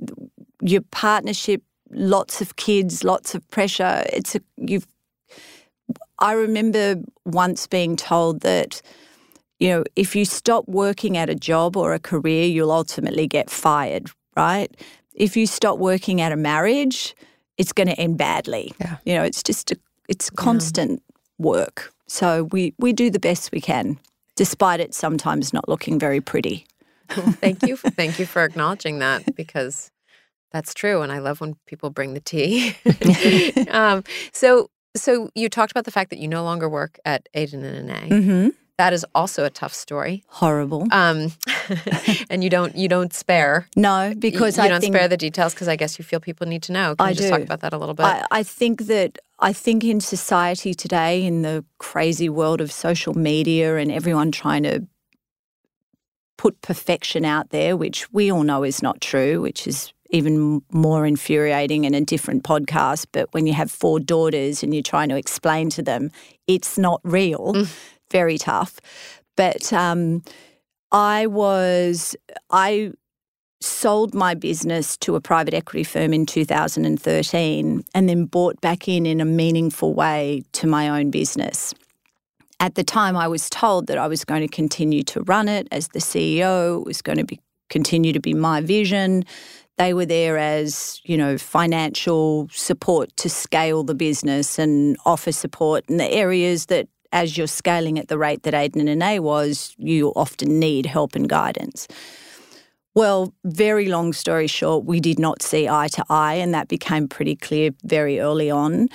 your 0.62 0.82
partnership, 0.92 1.64
lots 1.90 2.42
of 2.42 2.58
kids, 2.58 3.04
lots 3.04 3.34
of 3.34 3.50
pressure. 3.50 4.04
It's 4.14 4.36
a 4.36 4.42
you've. 4.58 4.86
I 6.24 6.34
remember 6.34 6.96
once 7.26 7.68
being 7.68 7.96
told 7.96 8.42
that 8.42 8.82
you 9.60 9.70
know, 9.70 9.84
if 9.96 10.16
you 10.16 10.26
stop 10.26 10.68
working 10.68 11.16
at 11.16 11.30
a 11.30 11.36
job 11.36 11.78
or 11.78 11.94
a 11.94 12.00
career, 12.00 12.46
you'll 12.46 12.72
ultimately 12.72 13.28
get 13.28 13.50
fired, 13.50 14.10
right? 14.36 14.70
If 15.14 15.38
you 15.38 15.48
stop 15.48 15.78
working 15.78 16.20
at 16.20 16.32
a 16.32 16.36
marriage, 16.36 17.16
it's 17.58 17.72
going 17.72 17.88
to 17.88 17.98
end 18.00 18.18
badly. 18.18 18.74
Yeah. 18.82 18.98
You 19.06 19.14
know, 19.16 19.24
it's 19.24 19.44
just 19.44 19.72
a 19.72 19.78
it's 20.10 20.30
constant 20.30 21.02
yeah. 21.08 21.46
work. 21.46 21.94
So 22.08 22.50
we, 22.52 22.74
we 22.78 22.94
do 22.94 23.10
the 23.10 23.20
best 23.20 23.52
we 23.52 23.62
can, 23.62 23.98
despite 24.36 24.80
it 24.80 24.94
sometimes 24.94 25.54
not 25.54 25.70
looking 25.70 25.98
very 25.98 26.20
pretty. 26.20 26.66
Well, 27.16 27.32
thank 27.32 27.64
you. 27.66 27.78
For, 27.78 27.90
thank 27.90 28.20
you 28.20 28.26
for 28.26 28.44
acknowledging 28.44 29.00
that 29.00 29.36
because 29.36 29.92
that's 30.52 30.74
true. 30.74 31.02
And 31.02 31.12
I 31.12 31.20
love 31.20 31.42
when 31.42 31.56
people 31.68 31.90
bring 31.90 32.14
the 32.14 32.20
tea. 32.20 32.76
um, 33.70 34.04
so, 34.32 34.70
so 34.96 35.30
you 35.36 35.50
talked 35.50 35.72
about 35.72 35.86
the 35.86 35.92
fact 35.92 36.10
that 36.10 36.20
you 36.20 36.28
no 36.28 36.44
longer 36.44 36.70
work 36.70 37.00
at 37.06 37.28
Aden 37.34 37.64
and 37.64 37.90
Anais. 37.90 38.10
Mm-hmm. 38.10 38.50
That 38.78 38.92
is 38.92 39.06
also 39.14 39.46
a 39.46 39.52
tough 39.52 39.74
story. 39.74 40.24
Horrible. 40.28 40.88
Um, 40.92 41.32
and 42.30 42.44
you 42.44 42.50
don't 42.50 42.76
you 42.76 42.88
don't 42.88 43.14
spare. 43.14 43.68
No, 43.76 44.14
because 44.18 44.58
you, 44.58 44.64
you 44.64 44.70
don't 44.70 44.82
spare 44.82 45.08
the 45.08 45.18
details 45.18 45.54
because 45.54 45.68
I 45.68 45.76
guess 45.76 46.00
you 46.00 46.04
feel 46.04 46.20
people 46.20 46.48
need 46.48 46.64
to 46.64 46.72
know. 46.72 46.96
Can 46.96 47.06
I 47.06 47.10
you 47.12 47.16
just 47.16 47.28
do. 47.28 47.32
talk 47.32 47.42
about 47.42 47.60
that 47.60 47.74
a 47.74 47.78
little 47.78 47.94
bit? 47.94 48.06
I, 48.06 48.26
I 48.32 48.44
think 48.44 48.88
that 48.88 49.20
I 49.40 49.54
think 49.54 49.84
in 49.84 50.02
society 50.02 50.74
today, 50.74 51.24
in 51.24 51.44
the 51.44 51.64
crazy 51.78 52.30
world 52.30 52.62
of 52.62 52.72
social 52.72 53.14
media 53.14 53.78
and 53.78 53.92
everyone 53.92 54.32
trying 54.32 54.64
to 54.64 54.88
put 56.38 56.60
perfection 56.62 57.26
out 57.26 57.52
there, 57.52 57.78
which 57.78 58.12
we 58.12 58.32
all 58.32 58.44
know 58.44 58.64
is 58.64 58.82
not 58.82 59.00
true, 59.02 59.40
which 59.40 59.68
is 59.68 59.93
even 60.14 60.62
more 60.72 61.06
infuriating 61.06 61.84
in 61.84 61.94
a 61.94 62.02
different 62.02 62.44
podcast. 62.44 63.08
But 63.12 63.28
when 63.34 63.46
you 63.48 63.54
have 63.54 63.70
four 63.70 64.00
daughters 64.00 64.64
and 64.64 64.74
you're 64.74 64.84
trying 64.84 65.10
to 65.10 65.18
explain 65.18 65.70
to 65.72 65.82
them 65.82 66.12
it's 66.48 66.78
not 66.78 67.02
real, 67.04 67.54
mm 67.54 67.70
very 68.14 68.38
tough. 68.38 68.80
But 69.36 69.74
um, 69.74 70.22
I 70.92 71.26
was, 71.26 72.16
I 72.52 72.92
sold 73.60 74.14
my 74.14 74.36
business 74.36 74.96
to 74.98 75.16
a 75.16 75.22
private 75.22 75.54
equity 75.54 75.84
firm 75.84 76.14
in 76.14 76.26
2013 76.26 77.84
and 77.94 78.10
then 78.10 78.26
bought 78.26 78.62
back 78.62 78.88
in 78.88 79.06
in 79.06 79.20
a 79.20 79.26
meaningful 79.26 79.94
way 79.94 80.44
to 80.54 80.68
my 80.68 80.90
own 80.90 81.10
business. 81.10 81.74
At 82.60 82.76
the 82.76 82.84
time, 82.84 83.18
I 83.18 83.28
was 83.28 83.50
told 83.50 83.88
that 83.88 83.98
I 83.98 84.08
was 84.08 84.24
going 84.24 84.42
to 84.42 84.48
continue 84.48 85.04
to 85.06 85.22
run 85.24 85.50
it 85.50 85.68
as 85.72 85.90
the 85.90 86.00
CEO. 86.00 86.82
It 86.82 86.86
was 86.86 87.02
going 87.02 87.18
to 87.18 87.26
be 87.26 87.40
continue 87.70 88.14
to 88.14 88.20
be 88.20 88.36
my 88.36 88.62
vision. 88.62 89.26
They 89.78 89.94
were 89.94 90.06
there 90.06 90.38
as, 90.38 91.02
you 91.04 91.18
know, 91.18 91.38
financial 91.38 92.48
support 92.52 93.16
to 93.18 93.30
scale 93.30 93.84
the 93.84 93.96
business 93.96 94.60
and 94.60 94.98
offer 95.06 95.32
support 95.32 95.84
in 95.90 95.98
the 95.98 96.10
areas 96.12 96.68
that 96.68 96.88
as 97.12 97.38
you're 97.38 97.48
scaling 97.48 97.98
at 98.00 98.08
the 98.08 98.18
rate 98.18 98.44
that 98.44 98.54
Aden 98.54 98.88
and 98.88 98.90
Anais 98.90 99.20
was, 99.20 99.76
you 99.78 100.10
often 100.16 100.60
need 100.60 100.86
help 100.86 101.16
and 101.16 101.30
guidance. 101.30 101.88
Well, 102.96 103.34
very 103.44 103.88
long 103.88 104.14
story 104.14 104.48
short, 104.48 104.86
we 104.86 105.00
did 105.00 105.18
not 105.20 105.42
see 105.42 105.68
eye 105.68 105.88
to 105.94 106.06
eye, 106.10 106.36
and 106.36 106.54
that 106.54 106.68
became 106.68 107.08
pretty 107.08 107.36
clear 107.36 107.72
very 107.84 108.20
early 108.20 108.52
on. 108.52 108.90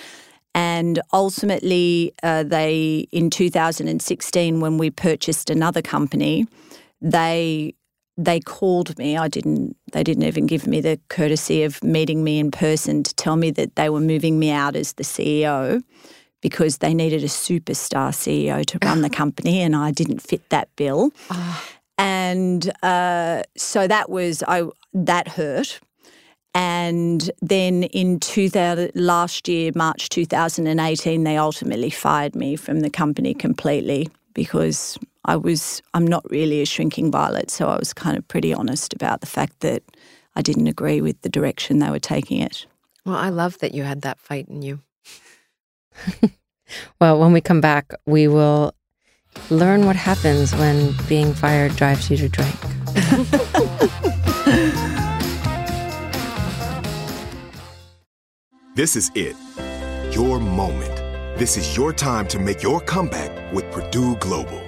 And 0.55 1.01
ultimately, 1.13 2.13
uh, 2.23 2.45
they, 2.45 3.09
in 3.13 3.31
2016, 3.31 4.61
when 4.61 4.79
we 4.79 4.91
purchased 4.91 5.51
another 5.51 5.83
company, 5.83 6.47
they 7.01 7.75
they 8.19 8.41
called 8.41 8.99
me. 8.99 9.17
I 9.17 9.29
didn't. 9.29 9.77
They 9.93 10.03
didn't 10.03 10.25
even 10.25 10.47
give 10.47 10.67
me 10.67 10.81
the 10.81 10.99
courtesy 11.09 11.63
of 11.63 11.83
meeting 11.83 12.25
me 12.25 12.39
in 12.41 12.51
person 12.51 13.05
to 13.05 13.15
tell 13.15 13.37
me 13.37 13.51
that 13.53 13.77
they 13.77 13.89
were 13.89 14.01
moving 14.01 14.39
me 14.39 14.51
out 14.51 14.75
as 14.75 14.95
the 14.95 15.05
CEO 15.05 15.83
because 16.41 16.79
they 16.79 16.93
needed 16.93 17.23
a 17.23 17.29
superstar 17.29 18.11
CEO 18.11 18.67
to 18.67 18.79
run 18.85 19.03
the 19.03 19.11
company, 19.23 19.61
and 19.61 19.75
I 19.75 19.93
didn't 19.93 20.21
fit 20.21 20.47
that 20.51 20.69
bill. 20.77 21.13
Oh. 21.31 21.65
And 21.97 22.71
uh, 22.83 23.45
so 23.57 23.87
that 23.87 24.11
was 24.11 24.43
I 24.47 24.65
that 24.93 25.29
hurt. 25.29 25.81
And 26.55 27.31
then 27.41 27.85
in 27.85 28.19
2000, 28.19 28.91
last 28.95 29.47
year, 29.47 29.71
March 29.77 30.09
2018, 30.09 31.23
they 31.23 31.37
ultimately 31.37 31.91
fired 31.91 32.35
me 32.35 32.57
from 32.57 32.81
the 32.81 32.91
company 32.91 33.33
completely 33.33 34.09
because 34.35 34.99
I 35.25 35.37
was 35.37 35.83
I'm 35.95 36.07
not 36.07 36.29
really 36.31 36.63
a 36.63 36.67
shrinking 36.67 37.11
violet, 37.11 37.51
so 37.51 37.69
I 37.69 37.77
was 37.77 37.93
kind 37.93 38.17
of 38.17 38.27
pretty 38.29 38.55
honest 38.55 38.93
about 38.93 39.21
the 39.21 39.27
fact 39.27 39.61
that 39.61 39.83
I 40.37 40.43
didn't 40.43 40.69
agree 40.69 41.01
with 41.01 41.21
the 41.23 41.29
direction 41.29 41.79
they 41.79 41.91
were 41.91 41.99
taking 41.99 42.41
it. 42.41 42.67
Well, 43.05 43.17
I 43.17 43.31
love 43.31 43.59
that 43.59 43.75
you 43.75 43.85
had 43.85 44.03
that 44.03 44.21
fight 44.21 44.49
in 44.49 44.63
you. 44.63 44.81
well, 47.01 47.19
when 47.19 47.33
we 47.33 47.41
come 47.41 47.61
back, 47.61 47.93
we 48.07 48.29
will 48.29 48.73
learn 49.51 49.87
what 49.87 49.97
happens 49.97 50.55
when 50.55 50.95
being 51.09 51.35
fired 51.35 51.75
drives 51.77 52.11
you 52.11 52.17
to 52.19 52.29
drink. 52.29 52.55
this 58.75 58.97
is 58.97 59.11
it. 59.15 59.37
Your 60.15 60.39
moment. 60.39 60.97
This 61.39 61.57
is 61.57 61.77
your 61.77 61.93
time 61.93 62.27
to 62.29 62.39
make 62.39 62.63
your 62.63 62.81
comeback 62.81 63.53
with 63.53 63.71
Purdue 63.71 64.17
Global. 64.17 64.68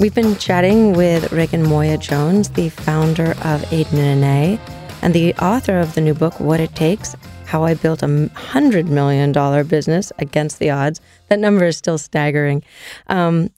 We've 0.00 0.14
been 0.14 0.36
chatting 0.36 0.94
with 0.94 1.30
Raegan 1.30 1.68
Moya 1.68 1.96
Jones, 1.96 2.48
the 2.48 2.68
founder 2.68 3.36
of 3.44 3.72
Aden 3.72 3.96
and 3.96 4.24
Anais, 4.24 4.58
and 5.02 5.14
the 5.14 5.34
author 5.34 5.78
of 5.78 5.94
the 5.94 6.00
new 6.00 6.14
book, 6.14 6.40
What 6.40 6.58
It 6.58 6.74
Takes 6.74 7.14
How 7.46 7.62
I 7.62 7.74
Built 7.74 8.02
a 8.02 8.06
$100 8.06 8.88
Million 8.88 9.32
Business 9.68 10.12
Against 10.18 10.58
the 10.58 10.70
Odds. 10.70 11.00
That 11.28 11.38
number 11.38 11.66
is 11.66 11.76
still 11.76 11.96
staggering. 11.96 12.64
Um, 13.06 13.50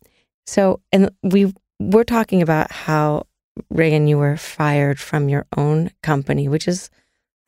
so, 0.46 0.80
and 0.92 1.10
we 1.22 1.54
we're 1.80 2.04
talking 2.04 2.42
about 2.42 2.70
how, 2.70 3.26
Raegan, 3.72 4.06
you 4.06 4.18
were 4.18 4.36
fired 4.36 5.00
from 5.00 5.30
your 5.30 5.46
own 5.56 5.90
company, 6.02 6.48
which 6.48 6.68
is 6.68 6.90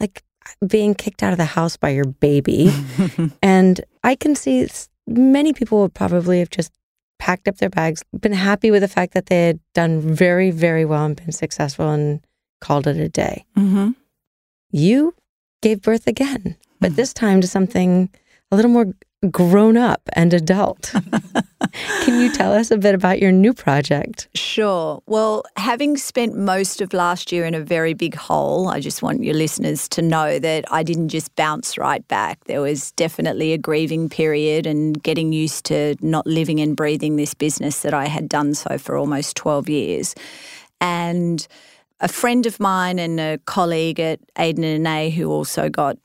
like 0.01 0.23
being 0.67 0.95
kicked 0.95 1.23
out 1.23 1.33
of 1.33 1.39
the 1.39 1.45
house 1.45 1.77
by 1.77 1.91
your 1.91 2.07
baby. 2.07 2.73
and 3.43 3.83
I 4.03 4.15
can 4.15 4.35
see 4.35 4.67
many 5.07 5.53
people 5.53 5.83
would 5.83 5.95
probably 5.95 6.39
have 6.39 6.51
just 6.51 6.73
packed 7.19 7.49
up 7.49 7.59
their 7.59 7.71
bags, 7.71 8.03
been 8.19 8.33
happy 8.33 8.71
with 8.71 8.83
the 8.83 8.89
fact 8.89 9.15
that 9.15 9.27
they 9.27 9.47
had 9.47 9.61
done 9.75 10.01
very, 10.01 10.51
very 10.51 10.85
well 10.85 11.05
and 11.05 11.17
been 11.17 11.33
successful 11.33 11.91
and 11.91 12.21
called 12.61 12.87
it 12.87 12.97
a 12.97 13.09
day. 13.09 13.45
Mm-hmm. 13.57 13.91
You 14.71 15.15
gave 15.63 15.83
birth 15.83 16.07
again, 16.07 16.57
but 16.81 16.89
mm-hmm. 16.89 16.97
this 16.97 17.13
time 17.13 17.41
to 17.41 17.47
something 17.47 18.11
a 18.51 18.57
little 18.57 18.71
more 18.71 18.87
grown 19.31 19.77
up 19.77 20.03
and 20.13 20.33
adult. 20.33 20.95
Can 22.03 22.21
you 22.21 22.33
tell 22.33 22.53
us 22.53 22.71
a 22.71 22.79
bit 22.79 22.95
about 22.95 23.19
your 23.19 23.33
new 23.33 23.53
project? 23.53 24.29
Sure. 24.35 25.03
Well, 25.07 25.45
having 25.57 25.97
spent 25.97 26.37
most 26.37 26.81
of 26.81 26.93
last 26.93 27.33
year 27.33 27.45
in 27.45 27.55
a 27.55 27.61
very 27.61 27.95
big 27.95 28.15
hole, 28.15 28.69
I 28.69 28.81
just 28.81 29.03
want 29.03 29.25
your 29.25 29.35
listeners 29.35 29.89
to 29.91 30.03
know 30.03 30.39
that 30.39 30.65
I 30.73 30.83
didn't 30.83 31.09
just 31.09 31.35
bounce 31.35 31.77
right 31.77 32.07
back. 32.09 32.45
There 32.45 32.61
was 32.61 32.93
definitely 32.93 33.53
a 33.53 33.59
grieving 33.59 34.09
period 34.09 34.67
and 34.67 35.03
getting 35.03 35.33
used 35.33 35.65
to 35.67 35.97
not 36.01 36.27
living 36.27 36.61
and 36.61 36.77
breathing 36.77 37.17
this 37.17 37.35
business 37.35 37.83
that 37.83 37.95
I 37.95 38.07
had 38.07 38.29
done 38.29 38.55
so 38.55 38.79
for 38.79 38.97
almost 38.97 39.37
12 39.37 39.69
years. 39.69 40.15
And 40.81 41.47
a 42.01 42.09
friend 42.09 42.47
of 42.47 42.61
mine 42.61 42.99
and 43.01 43.19
a 43.19 43.39
colleague 43.47 43.99
at 43.99 44.21
Aden 44.39 44.63
and 44.63 44.87
Anais 44.87 45.11
who 45.11 45.29
also 45.31 45.69
got 45.69 45.99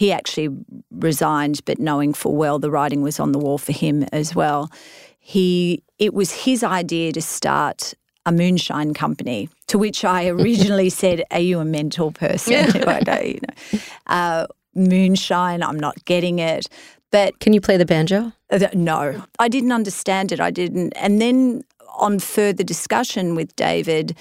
he 0.00 0.12
actually 0.12 0.48
resigned, 0.90 1.62
but 1.66 1.78
knowing 1.78 2.14
full 2.14 2.34
well 2.34 2.58
the 2.58 2.70
writing 2.70 3.02
was 3.02 3.20
on 3.20 3.32
the 3.32 3.38
wall 3.38 3.58
for 3.58 3.72
him 3.72 4.04
as 4.14 4.34
well. 4.34 4.70
He 5.18 5.82
it 5.98 6.14
was 6.14 6.32
his 6.32 6.64
idea 6.64 7.12
to 7.12 7.20
start 7.20 7.92
a 8.24 8.32
moonshine 8.32 8.94
company, 8.94 9.50
to 9.66 9.76
which 9.76 10.02
I 10.02 10.28
originally 10.28 10.88
said, 11.02 11.24
"Are 11.30 11.38
you 11.38 11.60
a 11.60 11.66
mental 11.66 12.12
person?" 12.12 12.54
Don't, 12.54 12.76
you 13.26 13.40
know, 13.42 13.78
uh, 14.06 14.46
moonshine. 14.74 15.62
I'm 15.62 15.78
not 15.78 16.02
getting 16.06 16.38
it. 16.38 16.66
But 17.10 17.38
can 17.40 17.52
you 17.52 17.60
play 17.60 17.76
the 17.76 17.84
banjo? 17.84 18.32
Uh, 18.48 18.68
no, 18.72 19.22
I 19.38 19.48
didn't 19.48 19.72
understand 19.72 20.32
it. 20.32 20.40
I 20.40 20.50
didn't. 20.50 20.94
And 20.94 21.20
then 21.20 21.62
on 21.98 22.20
further 22.20 22.64
discussion 22.64 23.34
with 23.34 23.54
David, 23.54 24.16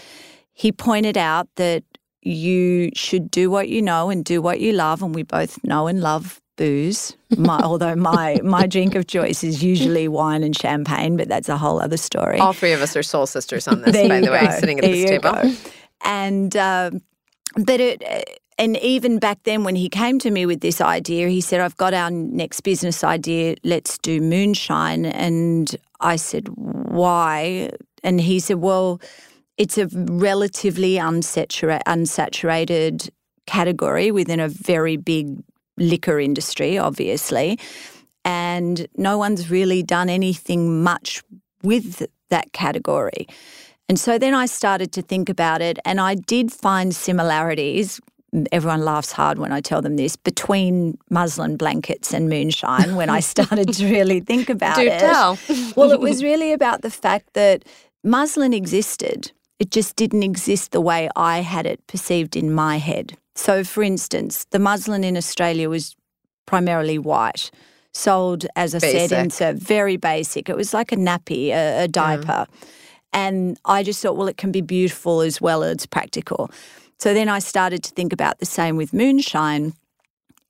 he 0.52 0.74
pointed 0.74 1.18
out 1.18 1.48
that 1.56 1.86
you 2.30 2.92
should 2.96 3.32
do 3.32 3.50
what 3.50 3.70
you 3.70 3.82
know 3.82 4.10
and 4.10 4.24
do 4.24 4.42
what 4.42 4.60
you 4.60 4.74
love. 4.74 5.02
And 5.02 5.14
we 5.16 5.24
both 5.24 5.64
know 5.64 5.88
and 5.88 6.02
love 6.02 6.42
booze. 6.58 7.16
My, 7.38 7.60
although 7.64 7.96
my 7.96 8.40
my 8.44 8.68
drink 8.68 8.96
of 8.96 9.08
choice 9.08 9.44
is 9.44 9.64
usually 9.64 10.08
wine 10.08 10.44
and 10.44 10.56
champagne, 10.56 11.18
but 11.18 11.28
that's 11.28 11.50
a 11.50 11.58
whole 11.58 11.82
other 11.82 11.98
story. 11.98 12.40
All 12.40 12.54
three 12.54 12.74
of 12.74 12.82
us 12.82 12.96
are 12.96 13.04
soul 13.04 13.26
sisters 13.26 13.68
on 13.68 13.82
this, 13.82 13.96
by 14.08 14.20
the 14.20 14.28
go. 14.28 14.34
way, 14.34 14.48
sitting 14.60 14.80
at 14.80 14.84
there 14.84 14.94
this 14.94 15.10
table. 15.10 15.32
Go. 15.32 15.54
And 16.06 16.56
uh, 16.56 16.92
but 17.56 17.80
it, 17.80 18.40
and 18.60 18.76
even 18.78 19.20
back 19.20 19.44
then 19.44 19.64
when 19.64 19.78
he 19.78 19.88
came 19.88 20.20
to 20.20 20.30
me 20.30 20.46
with 20.46 20.60
this 20.60 20.82
idea, 20.82 21.30
he 21.30 21.40
said, 21.40 21.62
I've 21.62 21.78
got 21.78 21.94
our 21.94 22.12
next 22.12 22.62
business 22.62 23.06
idea, 23.06 23.56
let's 23.64 23.98
do 23.98 24.20
moonshine. 24.20 25.06
And 25.06 25.74
I 26.02 26.18
said, 26.18 26.50
why? 26.50 27.72
And 28.04 28.20
he 28.20 28.42
said, 28.42 28.58
well, 28.58 29.00
it's 29.60 29.78
a 29.78 29.88
relatively 29.94 30.94
unsatura- 30.96 31.84
unsaturated 31.86 33.10
category 33.46 34.10
within 34.12 34.40
a 34.40 34.48
very 34.50 34.98
big 34.98 35.38
liquor 35.78 36.20
industry, 36.20 36.78
obviously. 36.78 37.60
And 38.26 38.88
no 38.98 39.18
one's 39.18 39.50
really 39.52 39.84
done 39.84 40.10
anything 40.10 40.82
much 40.84 41.22
with 41.64 42.06
that 42.30 42.52
category. 42.54 43.28
And 43.88 44.00
so 44.00 44.18
then 44.18 44.34
I 44.34 44.46
started 44.46 44.92
to 44.94 45.02
think 45.02 45.30
about 45.30 45.62
it, 45.62 45.80
and 45.84 46.00
I 46.00 46.16
did 46.16 46.52
find 46.52 46.96
similarities. 46.96 48.00
Everyone 48.52 48.86
laughs 48.86 49.12
hard 49.12 49.40
when 49.40 49.52
I 49.52 49.62
tell 49.62 49.82
them 49.82 49.96
this 49.96 50.16
between 50.16 50.98
muslin 51.10 51.58
blankets 51.58 52.14
and 52.14 52.30
moonshine 52.30 52.96
when 52.96 53.10
I 53.10 53.20
started 53.22 53.74
to 53.74 53.86
really 53.92 54.20
think 54.20 54.50
about 54.50 54.76
Do 54.76 54.84
it. 54.84 55.00
tell. 55.00 55.40
well, 55.76 55.92
it 55.92 56.00
was 56.00 56.24
really 56.24 56.54
about 56.54 56.82
the 56.84 56.92
fact 56.92 57.34
that 57.34 57.66
muslin 58.04 58.54
existed. 58.54 59.32
It 59.60 59.72
just 59.72 59.96
didn't 59.96 60.24
exist 60.24 60.72
the 60.72 60.82
way 60.82 61.10
I 61.16 61.40
had 61.40 61.66
it 61.66 61.86
perceived 61.88 62.36
in 62.36 62.54
my 62.54 62.78
head. 62.78 63.18
So, 63.36 63.64
for 63.64 63.84
instance, 63.84 64.46
the 64.52 64.60
muslin 64.60 65.04
in 65.04 65.18
Australia 65.18 65.70
was 65.70 65.96
primarily 66.46 66.98
white, 66.98 67.52
sold, 67.94 68.46
as 68.56 68.74
I 68.74 68.80
said, 68.80 69.10
Basic. 69.10 69.18
into 69.18 69.54
very 69.54 69.98
basic. 69.98 70.50
It 70.50 70.56
was 70.56 70.74
like 70.74 70.92
a 70.92 70.96
nappy, 70.96 71.50
a, 71.50 71.84
a 71.84 71.88
diaper. 71.88 72.48
And 73.14 73.60
I 73.66 73.84
just 73.84 74.02
thought, 74.02 74.18
well, 74.18 74.28
it 74.28 74.38
can 74.38 74.52
be 74.52 74.62
beautiful 74.62 75.22
as 75.22 75.42
well 75.42 75.64
as 75.64 75.86
practical. 75.86 76.52
So 77.00 77.14
then 77.14 77.30
I 77.30 77.40
started 77.40 77.84
to 77.84 77.92
think 77.92 78.14
about 78.14 78.40
the 78.40 78.46
same 78.46 78.78
with 78.78 78.94
moonshine. 78.94 79.74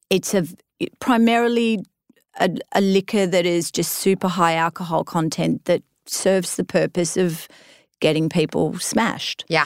It's 0.10 0.34
a 0.34 0.46
primarily 1.00 1.84
a, 2.40 2.50
a 2.74 2.82
liquor 2.82 3.28
that 3.28 3.46
is 3.46 3.72
just 3.72 3.92
super 3.94 4.28
high 4.28 4.56
alcohol 4.56 5.04
content 5.04 5.66
that 5.66 5.84
serves 6.06 6.56
the 6.56 6.64
purpose 6.64 7.18
of 7.18 7.48
getting 8.00 8.30
people 8.30 8.78
smashed. 8.80 9.46
Yeah. 9.48 9.66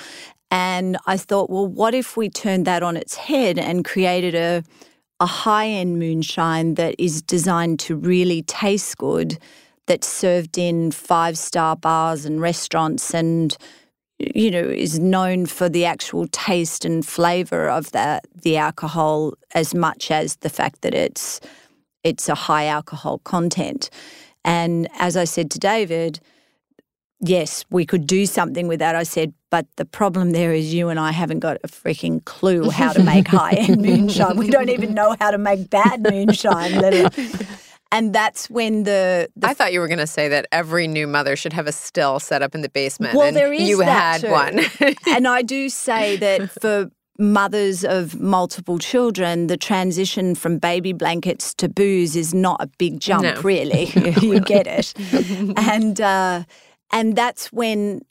And 0.52 0.98
I 1.08 1.18
thought, 1.18 1.50
well, 1.50 1.68
what 1.68 1.94
if 1.94 2.16
we 2.16 2.30
turned 2.30 2.66
that 2.66 2.84
on 2.84 2.96
its 2.96 3.16
head 3.16 3.58
and 3.58 3.84
created 3.84 4.36
a 4.36 4.64
a 5.20 5.26
high 5.26 5.68
end 5.68 6.00
moonshine 6.00 6.74
that 6.74 6.96
is 6.98 7.22
designed 7.22 7.80
to 7.80 7.96
really 7.96 8.42
taste 8.42 8.98
good, 8.98 9.38
that's 9.88 10.08
served 10.08 10.58
in 10.58 10.92
five 10.92 11.38
star 11.38 11.76
bars 11.76 12.26
and 12.26 12.42
restaurants 12.42 13.14
and 13.14 13.58
you 14.20 14.50
know 14.50 14.64
is 14.64 15.00
known 15.00 15.46
for 15.46 15.68
the 15.68 15.86
actual 15.86 16.28
taste 16.28 16.86
and 16.86 17.06
flavor 17.06 17.70
of 17.70 17.92
that 17.92 18.26
the 18.44 18.56
alcohol 18.56 19.34
as 19.54 19.74
much 19.74 20.12
as 20.12 20.38
the 20.38 20.50
fact 20.50 20.82
that 20.82 20.94
it's 20.94 21.42
it's 22.04 22.30
a 22.30 22.36
high 22.36 22.66
alcohol 22.66 23.20
content. 23.20 23.90
And 24.46 24.90
as 25.00 25.16
I 25.16 25.24
said 25.24 25.50
to 25.52 25.60
David, 25.60 26.20
yes, 27.24 27.66
we 27.70 27.86
could 27.86 28.06
do 28.06 28.26
something 28.26 28.68
with 28.68 28.80
that. 28.80 28.96
I 28.96 29.04
said, 29.04 29.34
but 29.50 29.66
the 29.78 29.86
problem 29.86 30.32
there 30.32 30.54
is 30.54 30.74
you 30.74 30.90
and 30.90 31.00
I 31.00 31.12
haven't 31.12 31.40
got 31.40 31.58
a 31.64 31.68
freaking 31.68 32.24
clue 32.26 32.70
how 32.70 32.94
to 32.94 33.04
make 33.04 33.28
high 33.40 33.52
end 33.54 33.82
moonshine. 33.82 34.38
We 34.38 34.50
don't 34.50 34.70
even 34.70 34.94
know 34.94 35.16
how 35.20 35.32
to 35.32 35.38
make 35.38 35.70
bad 35.70 36.04
moonshine. 36.12 36.80
let 36.80 36.94
alone- 36.94 37.30
And 37.92 38.12
that's 38.14 38.50
when 38.50 38.84
the, 38.84 39.30
the 39.36 39.48
I 39.50 39.54
thought 39.54 39.72
you 39.72 39.80
were 39.80 39.88
going 39.88 40.00
to 40.00 40.08
say 40.08 40.28
that 40.30 40.48
every 40.52 40.88
new 40.88 41.06
mother 41.06 41.36
should 41.36 41.54
have 41.54 41.68
a 41.68 41.72
still 41.72 42.20
set 42.20 42.42
up 42.42 42.56
in 42.56 42.62
the 42.62 42.70
basement. 42.70 43.14
Well, 43.16 43.28
and 43.28 43.38
there 43.38 43.54
is 43.54 43.70
you 43.70 43.78
that 43.78 44.22
had 44.22 44.22
too. 44.22 44.32
one. 44.32 44.96
and 45.16 45.28
I 45.28 45.44
do 45.44 45.70
say 45.70 46.18
that 46.18 46.50
for 46.60 46.90
mothers 47.20 47.86
of 47.86 48.20
multiple 48.20 48.80
children, 48.80 49.46
the 49.46 49.58
transition 49.58 50.34
from 50.34 50.58
baby 50.58 50.92
blankets 50.94 51.54
to 51.54 51.70
booze 51.70 52.16
is 52.16 52.34
not 52.34 52.58
a 52.60 52.66
big 52.80 53.00
jump, 53.00 53.24
No. 53.26 53.40
really. 53.44 53.92
you 54.20 54.40
get 54.40 54.66
it, 54.66 54.94
and 55.56 56.02
uh, 56.02 56.44
and 56.94 57.16
that's 57.16 57.52
when, 57.52 58.02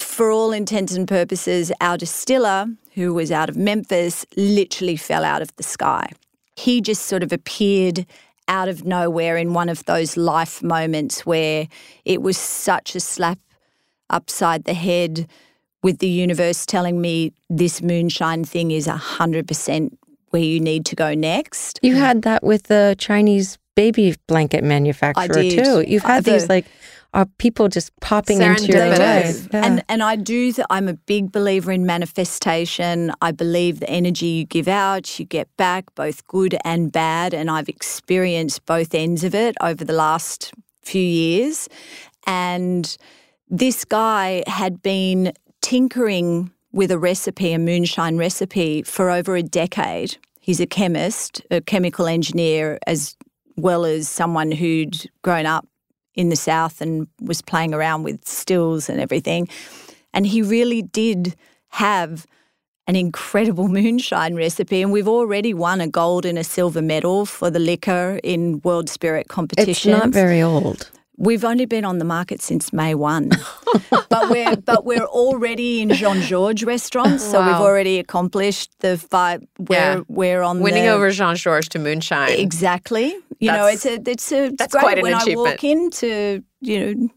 for 0.00 0.30
all 0.30 0.50
intents 0.52 0.94
and 0.94 1.06
purposes, 1.06 1.70
our 1.80 1.96
distiller, 1.96 2.66
who 2.94 3.14
was 3.14 3.30
out 3.30 3.48
of 3.48 3.56
Memphis, 3.56 4.24
literally 4.36 4.96
fell 4.96 5.24
out 5.24 5.42
of 5.42 5.54
the 5.56 5.62
sky. 5.62 6.10
He 6.56 6.80
just 6.80 7.06
sort 7.06 7.22
of 7.22 7.32
appeared 7.32 8.06
out 8.48 8.68
of 8.68 8.84
nowhere 8.84 9.36
in 9.36 9.52
one 9.52 9.68
of 9.68 9.84
those 9.84 10.16
life 10.16 10.62
moments 10.62 11.24
where 11.26 11.68
it 12.04 12.22
was 12.22 12.36
such 12.36 12.94
a 12.96 13.00
slap 13.00 13.38
upside 14.10 14.64
the 14.64 14.74
head 14.74 15.28
with 15.82 15.98
the 15.98 16.08
universe 16.08 16.64
telling 16.64 17.00
me 17.00 17.32
this 17.50 17.82
moonshine 17.82 18.44
thing 18.44 18.70
is 18.70 18.86
100% 18.86 19.96
where 20.30 20.42
you 20.42 20.60
need 20.60 20.86
to 20.86 20.96
go 20.96 21.14
next. 21.14 21.78
You 21.82 21.96
had 21.96 22.22
that 22.22 22.42
with 22.42 22.64
the 22.64 22.96
Chinese 22.98 23.58
baby 23.74 24.14
blanket 24.26 24.64
manufacturer 24.64 25.42
too. 25.42 25.84
You've 25.86 26.02
had 26.04 26.24
The- 26.24 26.32
these 26.32 26.48
like 26.48 26.66
are 27.14 27.26
people 27.38 27.68
just 27.68 27.98
popping 28.00 28.42
into 28.42 28.66
your 28.66 28.80
Serendipitous. 28.80 28.98
life. 28.98 29.48
Yeah. 29.52 29.64
And 29.64 29.84
and 29.88 30.02
I 30.02 30.16
do 30.16 30.52
th- 30.52 30.66
I'm 30.68 30.88
a 30.88 30.94
big 30.94 31.32
believer 31.32 31.72
in 31.72 31.86
manifestation. 31.86 33.12
I 33.22 33.30
believe 33.32 33.80
the 33.80 33.88
energy 33.88 34.26
you 34.26 34.44
give 34.44 34.68
out, 34.68 35.18
you 35.18 35.24
get 35.24 35.48
back, 35.56 35.94
both 35.94 36.26
good 36.26 36.56
and 36.64 36.90
bad, 36.92 37.32
and 37.32 37.50
I've 37.50 37.68
experienced 37.68 38.66
both 38.66 38.94
ends 38.94 39.24
of 39.24 39.34
it 39.34 39.56
over 39.60 39.84
the 39.84 39.92
last 39.92 40.52
few 40.82 41.02
years. 41.02 41.68
And 42.26 42.96
this 43.48 43.84
guy 43.84 44.42
had 44.46 44.82
been 44.82 45.32
tinkering 45.62 46.50
with 46.72 46.90
a 46.90 46.98
recipe, 46.98 47.52
a 47.52 47.58
moonshine 47.58 48.16
recipe, 48.16 48.82
for 48.82 49.10
over 49.10 49.36
a 49.36 49.42
decade. 49.42 50.16
He's 50.40 50.60
a 50.60 50.66
chemist, 50.66 51.40
a 51.50 51.60
chemical 51.60 52.06
engineer, 52.06 52.78
as 52.86 53.16
well 53.56 53.84
as 53.84 54.08
someone 54.08 54.50
who'd 54.50 55.08
grown 55.22 55.46
up 55.46 55.66
in 56.14 56.28
the 56.28 56.36
South 56.36 56.80
and 56.80 57.08
was 57.20 57.42
playing 57.42 57.74
around 57.74 58.02
with 58.02 58.26
stills 58.26 58.88
and 58.88 59.00
everything. 59.00 59.48
And 60.12 60.26
he 60.26 60.42
really 60.42 60.82
did 60.82 61.34
have 61.70 62.26
an 62.86 62.96
incredible 62.96 63.68
moonshine 63.78 64.34
recipe. 64.34 64.82
And 64.82 64.92
we've 64.92 65.08
already 65.08 65.54
won 65.54 65.80
a 65.80 65.88
gold 65.88 66.24
and 66.24 66.38
a 66.38 66.44
silver 66.44 66.82
medal 66.82 67.26
for 67.26 67.50
the 67.50 67.58
liquor 67.58 68.20
in 68.22 68.60
World 68.62 68.88
Spirit 68.88 69.26
it's 69.26 69.34
competitions. 69.34 69.98
not 69.98 70.10
very 70.10 70.42
old. 70.42 70.90
We've 71.16 71.44
only 71.44 71.64
been 71.66 71.84
on 71.84 71.98
the 71.98 72.04
market 72.04 72.42
since 72.42 72.72
May 72.72 72.94
one, 72.94 73.30
but 74.08 74.30
we're 74.30 74.56
but 74.56 74.84
we're 74.84 75.04
already 75.04 75.80
in 75.80 75.90
Jean 75.90 76.20
Georges 76.20 76.64
restaurants, 76.66 77.22
so 77.22 77.40
we've 77.46 77.54
already 77.54 77.98
accomplished 78.00 78.72
the 78.80 78.98
five. 78.98 79.42
We're 79.58 79.76
Yeah. 79.76 80.00
we're 80.08 80.42
on 80.42 80.60
Winning 80.60 80.84
the, 80.84 80.90
over 80.90 81.10
Jean 81.12 81.36
Georges 81.36 81.68
to 81.70 81.78
moonshine. 81.78 82.30
exactly. 82.32 83.14
You 83.38 83.52
know, 83.52 83.66
it's 83.66 83.86
a 83.86 84.00
it's 84.08 84.32
a 84.32 84.46
it's 84.46 84.56
that's 84.56 84.72
great 84.72 84.80
quite 84.82 84.98
an 84.98 85.02
when 85.02 85.14
I 85.14 85.18
achievement. 85.22 85.48
walk 85.48 85.64
into 85.64 86.42
you 86.60 86.80
know 86.94 87.08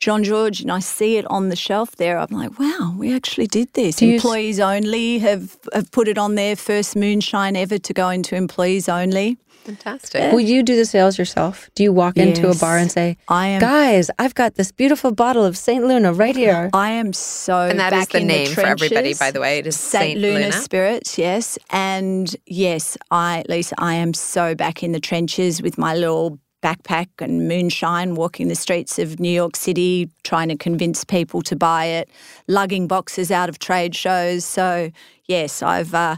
Jean 0.00 0.24
George 0.24 0.60
and 0.60 0.70
I 0.70 0.80
see 0.80 1.16
it 1.16 1.24
on 1.30 1.48
the 1.48 1.56
shelf 1.56 1.96
there. 1.96 2.18
I'm 2.18 2.28
like, 2.30 2.58
wow, 2.58 2.94
we 2.98 3.14
actually 3.14 3.46
did 3.46 3.72
this. 3.74 3.96
Do 3.96 4.06
you 4.06 4.14
s- 4.16 4.22
employees 4.22 4.60
only 4.60 5.18
have 5.18 5.56
have 5.74 5.90
put 5.90 6.08
it 6.08 6.16
on 6.18 6.36
their 6.36 6.56
first 6.56 6.96
moonshine 6.96 7.56
ever 7.56 7.78
to 7.78 7.92
go 7.92 8.08
into 8.10 8.34
employees 8.34 8.88
only. 8.88 9.36
Fantastic. 9.66 10.32
Will 10.32 10.40
you 10.40 10.62
do 10.62 10.76
the 10.76 10.84
sales 10.84 11.18
yourself? 11.18 11.68
Do 11.74 11.82
you 11.82 11.92
walk 11.92 12.16
into 12.16 12.48
a 12.48 12.54
bar 12.54 12.78
and 12.78 12.90
say, 12.90 13.16
I 13.28 13.48
am 13.48 13.60
"Guys, 13.60 14.10
I've 14.18 14.34
got 14.34 14.54
this 14.54 14.70
beautiful 14.70 15.10
bottle 15.10 15.44
of 15.44 15.56
Saint 15.56 15.84
Luna 15.84 16.12
right 16.12 16.36
here." 16.36 16.70
I 16.72 16.90
am 16.90 17.12
so 17.12 17.62
and 17.62 17.80
that 17.80 17.92
is 17.92 18.00
back 18.00 18.08
the 18.10 18.18
in 18.20 18.28
name 18.28 18.48
for 18.54 18.60
everybody, 18.60 19.14
by 19.14 19.32
the 19.32 19.40
way. 19.40 19.58
It 19.58 19.66
is 19.66 19.76
Saint 19.76 20.02
Saint 20.02 20.20
Luna, 20.20 20.38
Luna. 20.38 20.52
Spirits, 20.52 21.18
yes. 21.18 21.58
And 21.70 22.34
yes, 22.46 22.96
I 23.10 23.44
Lisa, 23.48 23.74
I 23.78 23.94
am 23.94 24.14
so 24.14 24.54
back 24.54 24.84
in 24.84 24.92
the 24.92 25.00
trenches 25.00 25.60
with 25.60 25.76
my 25.78 25.94
little 25.94 26.38
backpack 26.62 27.08
and 27.18 27.48
moonshine, 27.48 28.14
walking 28.14 28.48
the 28.48 28.54
streets 28.54 28.98
of 28.98 29.18
New 29.18 29.30
York 29.30 29.56
City, 29.56 30.08
trying 30.22 30.48
to 30.48 30.56
convince 30.56 31.04
people 31.04 31.42
to 31.42 31.56
buy 31.56 31.86
it, 31.86 32.08
lugging 32.46 32.86
boxes 32.86 33.30
out 33.30 33.48
of 33.48 33.58
trade 33.58 33.94
shows. 33.94 34.44
So 34.44 34.90
yes, 35.26 35.62
I've 35.62 35.92
uh, 35.92 36.16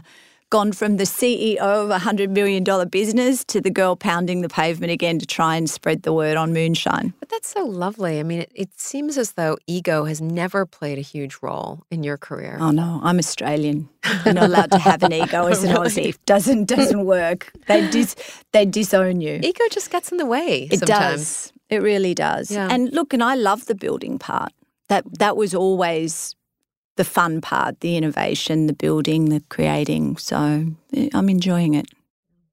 gone 0.49 0.71
from 0.71 0.97
the 0.97 1.03
CEO 1.03 1.57
of 1.59 1.89
a 1.89 1.99
hundred 1.99 2.31
million 2.31 2.63
dollar 2.63 2.85
business 2.85 3.43
to 3.45 3.61
the 3.61 3.69
girl 3.69 3.95
pounding 3.95 4.41
the 4.41 4.49
pavement 4.49 4.91
again 4.91 5.19
to 5.19 5.25
try 5.25 5.55
and 5.55 5.69
spread 5.69 6.03
the 6.03 6.13
word 6.13 6.37
on 6.37 6.53
moonshine. 6.53 7.13
But 7.19 7.29
that's 7.29 7.49
so 7.49 7.63
lovely. 7.65 8.19
I 8.19 8.23
mean, 8.23 8.41
it, 8.41 8.51
it 8.55 8.79
seems 8.79 9.17
as 9.17 9.33
though 9.33 9.57
ego 9.67 10.05
has 10.05 10.21
never 10.21 10.65
played 10.65 10.97
a 10.97 11.01
huge 11.01 11.37
role 11.41 11.83
in 11.91 12.03
your 12.03 12.17
career. 12.17 12.57
Oh 12.59 12.71
no, 12.71 12.99
I'm 13.03 13.19
Australian. 13.19 13.89
You're 14.25 14.33
not 14.33 14.45
allowed 14.45 14.71
to 14.71 14.79
have 14.79 15.03
an 15.03 15.13
ego 15.13 15.45
as 15.53 15.63
an 15.63 15.75
Aussie. 15.75 16.15
Doesn't 16.25 16.65
doesn't 16.65 17.05
work. 17.05 17.51
They 17.67 17.89
dis 17.89 18.15
they 18.51 18.65
disown 18.65 19.21
you. 19.21 19.39
Ego 19.43 19.63
just 19.71 19.91
gets 19.91 20.11
in 20.11 20.17
the 20.17 20.25
way 20.25 20.67
It 20.71 20.79
sometimes. 20.79 21.19
does. 21.19 21.53
It 21.69 21.81
really 21.83 22.15
does. 22.15 22.49
Yeah. 22.49 22.67
And 22.71 22.91
look, 22.91 23.13
and 23.13 23.23
I 23.23 23.35
love 23.35 23.65
the 23.67 23.75
building 23.75 24.17
part. 24.17 24.51
That 24.87 25.03
that 25.19 25.37
was 25.37 25.53
always 25.53 26.35
the 26.99 27.05
fun 27.05 27.39
part, 27.39 27.79
the 27.79 27.95
innovation, 27.95 28.67
the 28.67 28.73
building, 28.73 29.29
the 29.29 29.41
creating. 29.47 30.17
So 30.17 30.65
eh, 30.93 31.07
I'm 31.13 31.29
enjoying 31.29 31.73
it. 31.73 31.85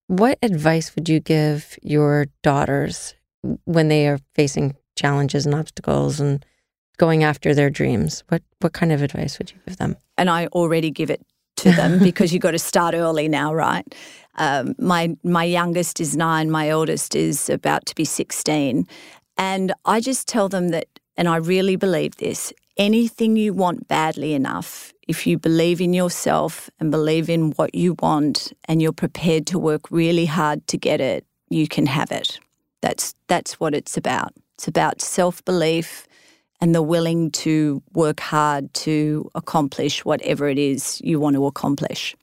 What 0.07 0.38
advice 0.40 0.94
would 0.94 1.09
you 1.09 1.18
give 1.18 1.76
your 1.82 2.26
daughters 2.44 3.16
when 3.64 3.88
they 3.88 4.07
are 4.07 4.20
facing 4.36 4.76
challenges 4.94 5.47
and 5.47 5.55
obstacles 5.55 6.20
and 6.20 6.47
going 6.97 7.24
after 7.24 7.55
their 7.55 7.70
dreams? 7.70 8.22
What 8.28 8.42
what 8.61 8.72
kind 8.72 8.92
of 8.92 9.03
advice 9.03 9.36
would 9.40 9.51
you 9.51 9.59
give 9.66 9.78
them? 9.78 9.97
And 10.16 10.30
I 10.30 10.47
already 10.47 10.92
give 10.92 11.11
it 11.11 11.22
to 11.57 11.72
them 11.72 11.99
because 12.09 12.32
you've 12.32 12.42
got 12.42 12.53
to 12.53 12.61
start 12.61 12.94
early 12.94 13.26
now, 13.26 13.53
right? 13.53 13.84
Um, 14.36 14.76
my 14.78 15.16
my 15.24 15.42
youngest 15.42 15.99
is 15.99 16.16
nine, 16.16 16.53
my 16.53 16.68
eldest 16.68 17.16
is 17.16 17.51
about 17.51 17.84
to 17.86 17.97
be 17.97 18.05
sixteen, 18.05 18.86
and 19.36 19.72
I 19.84 19.99
just 19.99 20.28
tell 20.28 20.49
them 20.49 20.68
that, 20.68 20.86
and 21.16 21.26
I 21.26 21.38
really 21.38 21.74
believe 21.74 22.14
this: 22.18 22.53
anything 22.77 23.37
you 23.37 23.53
want 23.53 23.89
badly 23.89 24.35
enough, 24.35 24.93
if 25.09 25.27
you 25.27 25.39
believe 25.39 25.81
in 25.81 25.93
yourself 25.93 26.68
and 26.81 26.91
believe 26.91 27.31
in 27.31 27.53
what 27.53 27.74
you 27.74 27.97
want, 28.01 28.53
and 28.66 28.83
you're 28.83 28.93
prepared 28.93 29.47
to 29.49 29.59
work 29.59 29.91
really 29.91 30.27
hard 30.27 30.66
to 30.68 30.79
get 30.79 31.01
it, 31.01 31.24
you 31.49 31.68
can 31.68 31.87
have 31.87 32.11
it. 32.11 32.39
That's 32.83 33.14
that's 33.29 33.59
what 33.61 33.74
it's 33.74 33.97
about. 33.97 34.33
It's 34.55 34.68
about 34.68 35.01
self 35.01 35.45
belief 35.45 36.07
and 36.61 36.74
the 36.74 36.83
willing 36.83 37.31
to 37.31 37.83
work 37.93 38.20
hard 38.20 38.72
to 38.72 39.31
accomplish 39.35 40.05
whatever 40.05 40.49
it 40.49 40.59
is 40.59 41.01
you 41.05 41.20
want 41.20 41.37
to 41.37 41.47
accomplish. 41.47 42.16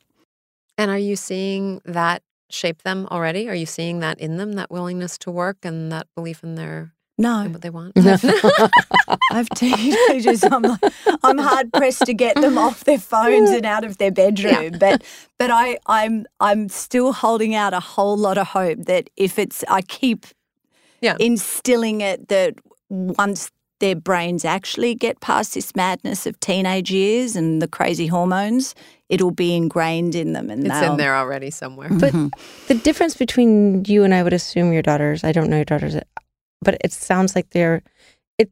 And 0.78 0.90
are 0.90 0.98
you 0.98 1.16
seeing 1.16 1.82
that 1.86 2.24
shape 2.50 2.82
them 2.82 3.08
already? 3.12 3.48
Are 3.48 3.56
you 3.56 3.66
seeing 3.66 4.00
that 4.00 4.20
in 4.20 4.38
them, 4.38 4.54
that 4.54 4.72
willingness 4.72 5.18
to 5.20 5.32
work 5.32 5.58
and 5.64 5.92
that 5.92 6.08
belief 6.16 6.44
in 6.44 6.56
their 6.56 6.94
No, 7.18 7.42
in 7.42 7.52
what 7.54 7.62
they 7.62 7.70
want? 7.70 7.94
I 7.98 8.70
have 9.32 9.50
teenagers. 9.50 10.44
I'm 10.44 10.64
like, 10.64 10.80
I'm 11.24 11.38
hard 11.38 11.72
pressed 11.72 12.06
to 12.08 12.14
get 12.14 12.36
them 12.36 12.58
off 12.58 12.86
their 12.86 12.98
phones 12.98 13.52
and 13.52 13.66
out 13.66 13.84
of 13.84 13.98
their 14.00 14.12
bedroom. 14.12 14.78
But 14.80 15.04
but 15.38 15.52
I 15.52 15.78
I'm 15.86 16.26
I'm 16.40 16.70
still 16.70 17.14
holding 17.14 17.54
out 17.54 17.74
a 17.74 17.80
whole 17.80 18.18
lot 18.18 18.38
of 18.38 18.48
hope 18.48 18.86
that 18.86 19.10
if 19.16 19.38
it's 19.38 19.64
I 19.68 19.82
keep 19.84 20.26
Yeah. 21.02 21.16
instilling 21.20 22.02
it 22.02 22.30
that 22.30 22.56
once 22.90 23.52
their 23.80 23.96
brains 23.96 24.46
actually 24.46 24.96
get 24.96 25.20
past 25.20 25.54
this 25.56 25.76
madness 25.76 26.26
of 26.26 26.40
teenage 26.40 26.90
years 26.90 27.36
and 27.36 27.62
the 27.62 27.68
crazy 27.68 28.08
hormones, 28.08 28.74
it'll 29.10 29.32
be 29.32 29.56
ingrained 29.56 30.16
in 30.16 30.34
them 30.34 30.50
and 30.50 30.66
it's 30.66 30.80
they'll- 30.80 30.94
in 30.94 30.98
there 30.98 31.16
already 31.16 31.52
somewhere. 31.52 31.90
But 31.90 32.14
mm-hmm. 32.14 32.30
the 32.68 32.76
difference 32.76 33.16
between 33.16 33.84
you 33.86 34.04
and 34.04 34.14
I 34.16 34.24
would 34.24 34.34
assume 34.34 34.74
your 34.74 34.82
daughters, 34.82 35.24
I 35.24 35.32
don't 35.32 35.50
know 35.50 35.58
your 35.58 35.66
daughters, 35.66 35.96
but 36.64 36.78
it 36.84 36.92
sounds 36.92 37.36
like 37.36 37.50
they're 37.52 37.82
it 38.38 38.50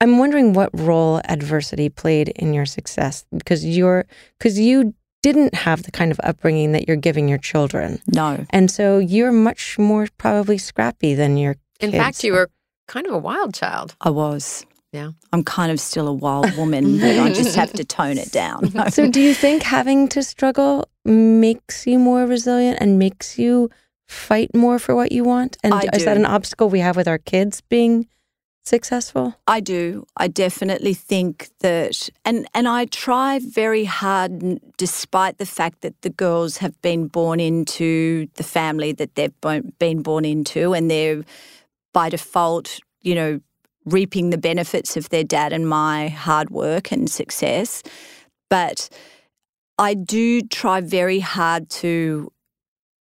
I'm 0.00 0.18
wondering 0.18 0.52
what 0.52 0.70
role 0.72 1.20
adversity 1.24 1.88
played 1.88 2.28
in 2.30 2.54
your 2.54 2.66
success 2.66 3.24
because 3.36 3.64
you're 3.64 4.06
because 4.38 4.58
you 4.58 4.94
didn't 5.22 5.54
have 5.54 5.84
the 5.84 5.90
kind 5.92 6.10
of 6.10 6.20
upbringing 6.24 6.72
that 6.72 6.88
you're 6.88 6.96
giving 6.96 7.28
your 7.28 7.38
children. 7.38 8.00
No. 8.12 8.44
And 8.50 8.70
so 8.70 8.98
you're 8.98 9.30
much 9.32 9.78
more 9.78 10.08
probably 10.18 10.58
scrappy 10.58 11.14
than 11.14 11.36
your 11.36 11.56
In 11.78 11.92
kids. 11.92 12.02
fact, 12.02 12.24
you 12.24 12.32
were 12.32 12.50
kind 12.88 13.06
of 13.06 13.12
a 13.14 13.18
wild 13.18 13.54
child. 13.54 13.94
I 14.00 14.10
was. 14.10 14.66
Yeah. 14.92 15.12
I'm 15.32 15.42
kind 15.44 15.70
of 15.72 15.80
still 15.80 16.08
a 16.08 16.12
wild 16.12 16.54
woman, 16.56 16.98
but 16.98 17.18
I 17.18 17.32
just 17.32 17.54
have 17.56 17.72
to 17.74 17.84
tone 17.84 18.18
it 18.18 18.30
down. 18.32 18.72
So 18.90 19.08
do 19.08 19.20
you 19.20 19.32
think 19.32 19.62
having 19.62 20.08
to 20.08 20.22
struggle 20.22 20.88
makes 21.04 21.86
you 21.86 21.98
more 21.98 22.26
resilient 22.26 22.78
and 22.80 22.98
makes 22.98 23.38
you 23.38 23.70
fight 24.12 24.54
more 24.54 24.78
for 24.78 24.94
what 24.94 25.12
you 25.12 25.24
want? 25.24 25.56
And 25.64 25.74
I 25.74 25.88
is 25.94 26.04
that 26.04 26.16
an 26.16 26.26
obstacle 26.26 26.68
we 26.68 26.80
have 26.80 26.96
with 26.96 27.08
our 27.08 27.18
kids 27.18 27.60
being 27.62 28.08
successful? 28.64 29.34
I 29.46 29.60
do. 29.60 30.06
I 30.16 30.28
definitely 30.28 30.94
think 30.94 31.50
that, 31.60 32.08
and 32.24 32.46
and 32.54 32.68
I 32.68 32.84
try 32.86 33.40
very 33.40 33.84
hard, 33.84 34.60
despite 34.76 35.38
the 35.38 35.46
fact 35.46 35.80
that 35.80 36.00
the 36.02 36.10
girls 36.10 36.58
have 36.58 36.80
been 36.82 37.08
born 37.08 37.40
into 37.40 38.28
the 38.34 38.44
family 38.44 38.92
that 38.92 39.14
they've 39.14 39.34
been 39.78 40.02
born 40.02 40.24
into, 40.24 40.74
and 40.74 40.90
they're 40.90 41.24
by 41.92 42.08
default, 42.08 42.78
you 43.00 43.14
know, 43.14 43.40
reaping 43.84 44.30
the 44.30 44.38
benefits 44.38 44.96
of 44.96 45.08
their 45.08 45.24
dad 45.24 45.52
and 45.52 45.68
my 45.68 46.08
hard 46.08 46.50
work 46.50 46.92
and 46.92 47.10
success. 47.10 47.82
But 48.48 48.88
I 49.78 49.94
do 49.94 50.42
try 50.42 50.80
very 50.80 51.20
hard 51.20 51.68
to 51.70 52.30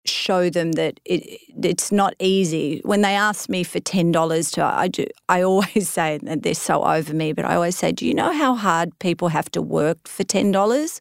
show 0.10 0.50
them 0.50 0.74
that 0.74 1.00
it 1.06 1.42
it's 1.64 1.92
not 1.92 2.14
easy. 2.20 2.82
When 2.84 3.02
they 3.02 3.16
ask 3.16 3.50
me 3.50 3.64
for 3.64 3.80
ten 3.80 4.12
dollars 4.12 4.52
to 4.52 4.64
I 4.64 4.88
do 4.88 5.06
I 5.30 5.42
always 5.42 5.90
say 5.98 6.20
that 6.24 6.44
they're 6.44 6.54
so 6.54 6.84
over 6.84 7.14
me, 7.14 7.34
but 7.34 7.46
I 7.46 7.56
always 7.56 7.78
say, 7.78 7.92
Do 7.92 8.06
you 8.06 8.14
know 8.14 8.32
how 8.34 8.56
hard 8.56 8.98
people 9.00 9.30
have 9.30 9.50
to 9.52 9.62
work 9.62 10.08
for 10.08 10.24
ten 10.24 10.52
dollars? 10.52 11.00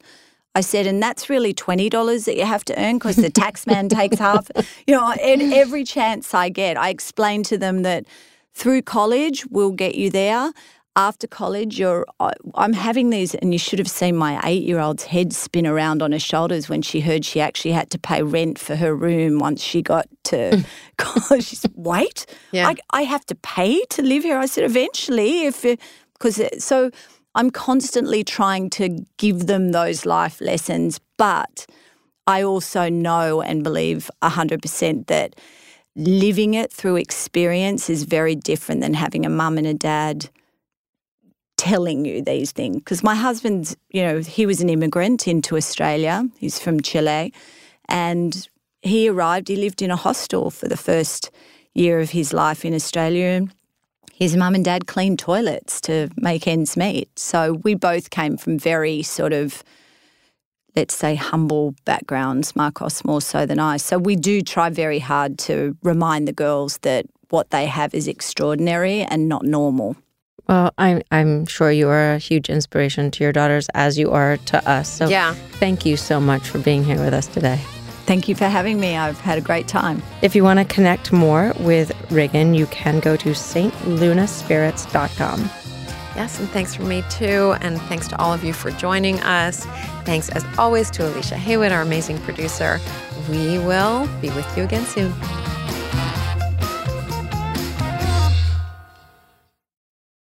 I 0.54 0.62
said, 0.62 0.86
and 0.86 1.02
that's 1.02 1.28
really 1.28 1.52
twenty 1.52 1.88
dollars 1.88 2.24
that 2.24 2.36
you 2.36 2.44
have 2.46 2.64
to 2.66 2.82
earn 2.82 2.96
because 2.96 3.16
the 3.16 3.30
tax 3.30 3.66
man 3.66 3.88
takes 4.00 4.18
half. 4.18 4.50
You 4.86 4.94
know, 4.94 5.14
every 5.18 5.84
chance 5.84 6.32
I 6.32 6.48
get, 6.48 6.76
I 6.78 6.88
explain 6.88 7.42
to 7.44 7.58
them 7.58 7.82
that 7.82 8.06
through 8.54 8.80
college 8.80 9.46
we'll 9.46 9.72
get 9.72 9.96
you 9.96 10.10
there. 10.10 10.52
After 10.96 11.26
college, 11.26 11.78
you're. 11.78 12.06
I'm 12.54 12.72
having 12.72 13.10
these, 13.10 13.34
and 13.34 13.52
you 13.52 13.58
should 13.58 13.78
have 13.78 13.88
seen 13.88 14.16
my 14.16 14.40
eight-year-old's 14.44 15.04
head 15.04 15.34
spin 15.34 15.66
around 15.66 16.02
on 16.02 16.12
her 16.12 16.18
shoulders 16.18 16.70
when 16.70 16.80
she 16.80 17.00
heard 17.00 17.22
she 17.22 17.38
actually 17.38 17.72
had 17.72 17.90
to 17.90 17.98
pay 17.98 18.22
rent 18.22 18.58
for 18.58 18.76
her 18.76 18.96
room 18.96 19.38
once 19.38 19.62
she 19.62 19.82
got 19.82 20.08
to 20.24 20.36
mm. 20.36 20.66
college. 20.96 21.44
She 21.44 21.56
said, 21.56 21.72
"Wait, 21.74 22.24
Yeah. 22.50 22.68
I, 22.68 22.76
I 22.90 23.02
have 23.02 23.26
to 23.26 23.34
pay 23.34 23.84
to 23.90 24.02
live 24.02 24.22
here." 24.22 24.38
I 24.38 24.46
said, 24.46 24.64
"Eventually, 24.64 25.44
if 25.44 25.62
because 26.14 26.40
so." 26.58 26.90
I'm 27.38 27.50
constantly 27.50 28.24
trying 28.24 28.70
to 28.70 29.04
give 29.18 29.46
them 29.46 29.72
those 29.72 30.06
life 30.06 30.40
lessons, 30.40 30.98
but 31.18 31.66
I 32.26 32.42
also 32.42 32.88
know 32.88 33.42
and 33.42 33.62
believe 33.62 34.10
100% 34.22 35.06
that 35.08 35.36
living 35.94 36.54
it 36.54 36.72
through 36.72 36.96
experience 36.96 37.90
is 37.90 38.04
very 38.04 38.34
different 38.34 38.80
than 38.80 38.94
having 38.94 39.26
a 39.26 39.28
mum 39.28 39.58
and 39.58 39.66
a 39.66 39.74
dad 39.74 40.30
telling 41.66 42.04
you 42.04 42.22
these 42.22 42.52
things. 42.52 42.76
Because 42.76 43.02
my 43.02 43.14
husband's, 43.14 43.76
you 43.90 44.02
know, 44.02 44.20
he 44.20 44.46
was 44.46 44.60
an 44.60 44.68
immigrant 44.68 45.26
into 45.26 45.56
Australia, 45.56 46.28
he's 46.38 46.58
from 46.58 46.80
Chile, 46.80 47.32
and 47.88 48.48
he 48.82 49.08
arrived, 49.08 49.48
he 49.48 49.56
lived 49.56 49.82
in 49.82 49.90
a 49.90 49.96
hostel 49.96 50.50
for 50.50 50.68
the 50.68 50.76
first 50.76 51.30
year 51.74 51.98
of 52.00 52.10
his 52.10 52.32
life 52.32 52.64
in 52.64 52.72
Australia. 52.72 53.46
His 54.14 54.36
mum 54.36 54.54
and 54.54 54.64
dad 54.64 54.86
cleaned 54.86 55.18
toilets 55.18 55.80
to 55.82 56.08
make 56.16 56.46
ends 56.46 56.76
meet. 56.76 57.08
So 57.18 57.54
we 57.64 57.74
both 57.74 58.10
came 58.10 58.36
from 58.36 58.58
very 58.58 59.02
sort 59.02 59.32
of 59.32 59.62
let's 60.76 60.94
say, 60.94 61.14
humble 61.14 61.74
backgrounds, 61.86 62.54
Marcos 62.54 63.02
more 63.02 63.22
so 63.22 63.46
than 63.46 63.58
I. 63.58 63.78
So 63.78 63.98
we 63.98 64.14
do 64.14 64.42
try 64.42 64.68
very 64.68 64.98
hard 64.98 65.38
to 65.40 65.74
remind 65.82 66.28
the 66.28 66.34
girls 66.34 66.78
that 66.82 67.06
what 67.30 67.48
they 67.48 67.64
have 67.64 67.94
is 67.94 68.06
extraordinary 68.06 69.00
and 69.00 69.26
not 69.26 69.44
normal. 69.44 69.96
Well, 70.48 70.72
I'm 70.78 71.02
I'm 71.10 71.44
sure 71.46 71.72
you 71.72 71.88
are 71.88 72.12
a 72.14 72.18
huge 72.18 72.48
inspiration 72.48 73.10
to 73.12 73.24
your 73.24 73.32
daughters 73.32 73.66
as 73.74 73.98
you 73.98 74.12
are 74.12 74.36
to 74.46 74.68
us. 74.68 74.88
So 74.88 75.08
Yeah. 75.08 75.34
thank 75.58 75.84
you 75.84 75.96
so 75.96 76.20
much 76.20 76.48
for 76.48 76.58
being 76.58 76.84
here 76.84 77.00
with 77.02 77.12
us 77.14 77.26
today. 77.26 77.58
Thank 78.06 78.28
you 78.28 78.36
for 78.36 78.44
having 78.46 78.78
me. 78.78 78.96
I've 78.96 79.20
had 79.20 79.38
a 79.38 79.40
great 79.40 79.66
time. 79.66 80.00
If 80.22 80.36
you 80.36 80.44
want 80.44 80.60
to 80.60 80.64
connect 80.64 81.12
more 81.12 81.52
with 81.58 81.90
Raegan, 82.10 82.54
you 82.56 82.66
can 82.66 83.00
go 83.00 83.16
to 83.16 83.30
stlunaspirits.com. 83.30 85.50
Yes, 86.14 86.38
and 86.38 86.48
thanks 86.50 86.72
from 86.74 86.86
me 86.88 87.02
too. 87.10 87.56
And 87.60 87.80
thanks 87.82 88.06
to 88.08 88.16
all 88.18 88.32
of 88.32 88.44
you 88.44 88.52
for 88.52 88.70
joining 88.70 89.18
us. 89.20 89.66
Thanks, 90.04 90.28
as 90.30 90.44
always, 90.56 90.88
to 90.92 91.04
Alicia 91.08 91.36
Haywood, 91.36 91.72
our 91.72 91.82
amazing 91.82 92.18
producer. 92.20 92.78
We 93.28 93.58
will 93.58 94.06
be 94.22 94.30
with 94.30 94.46
you 94.56 94.62
again 94.62 94.86
soon. 94.86 95.12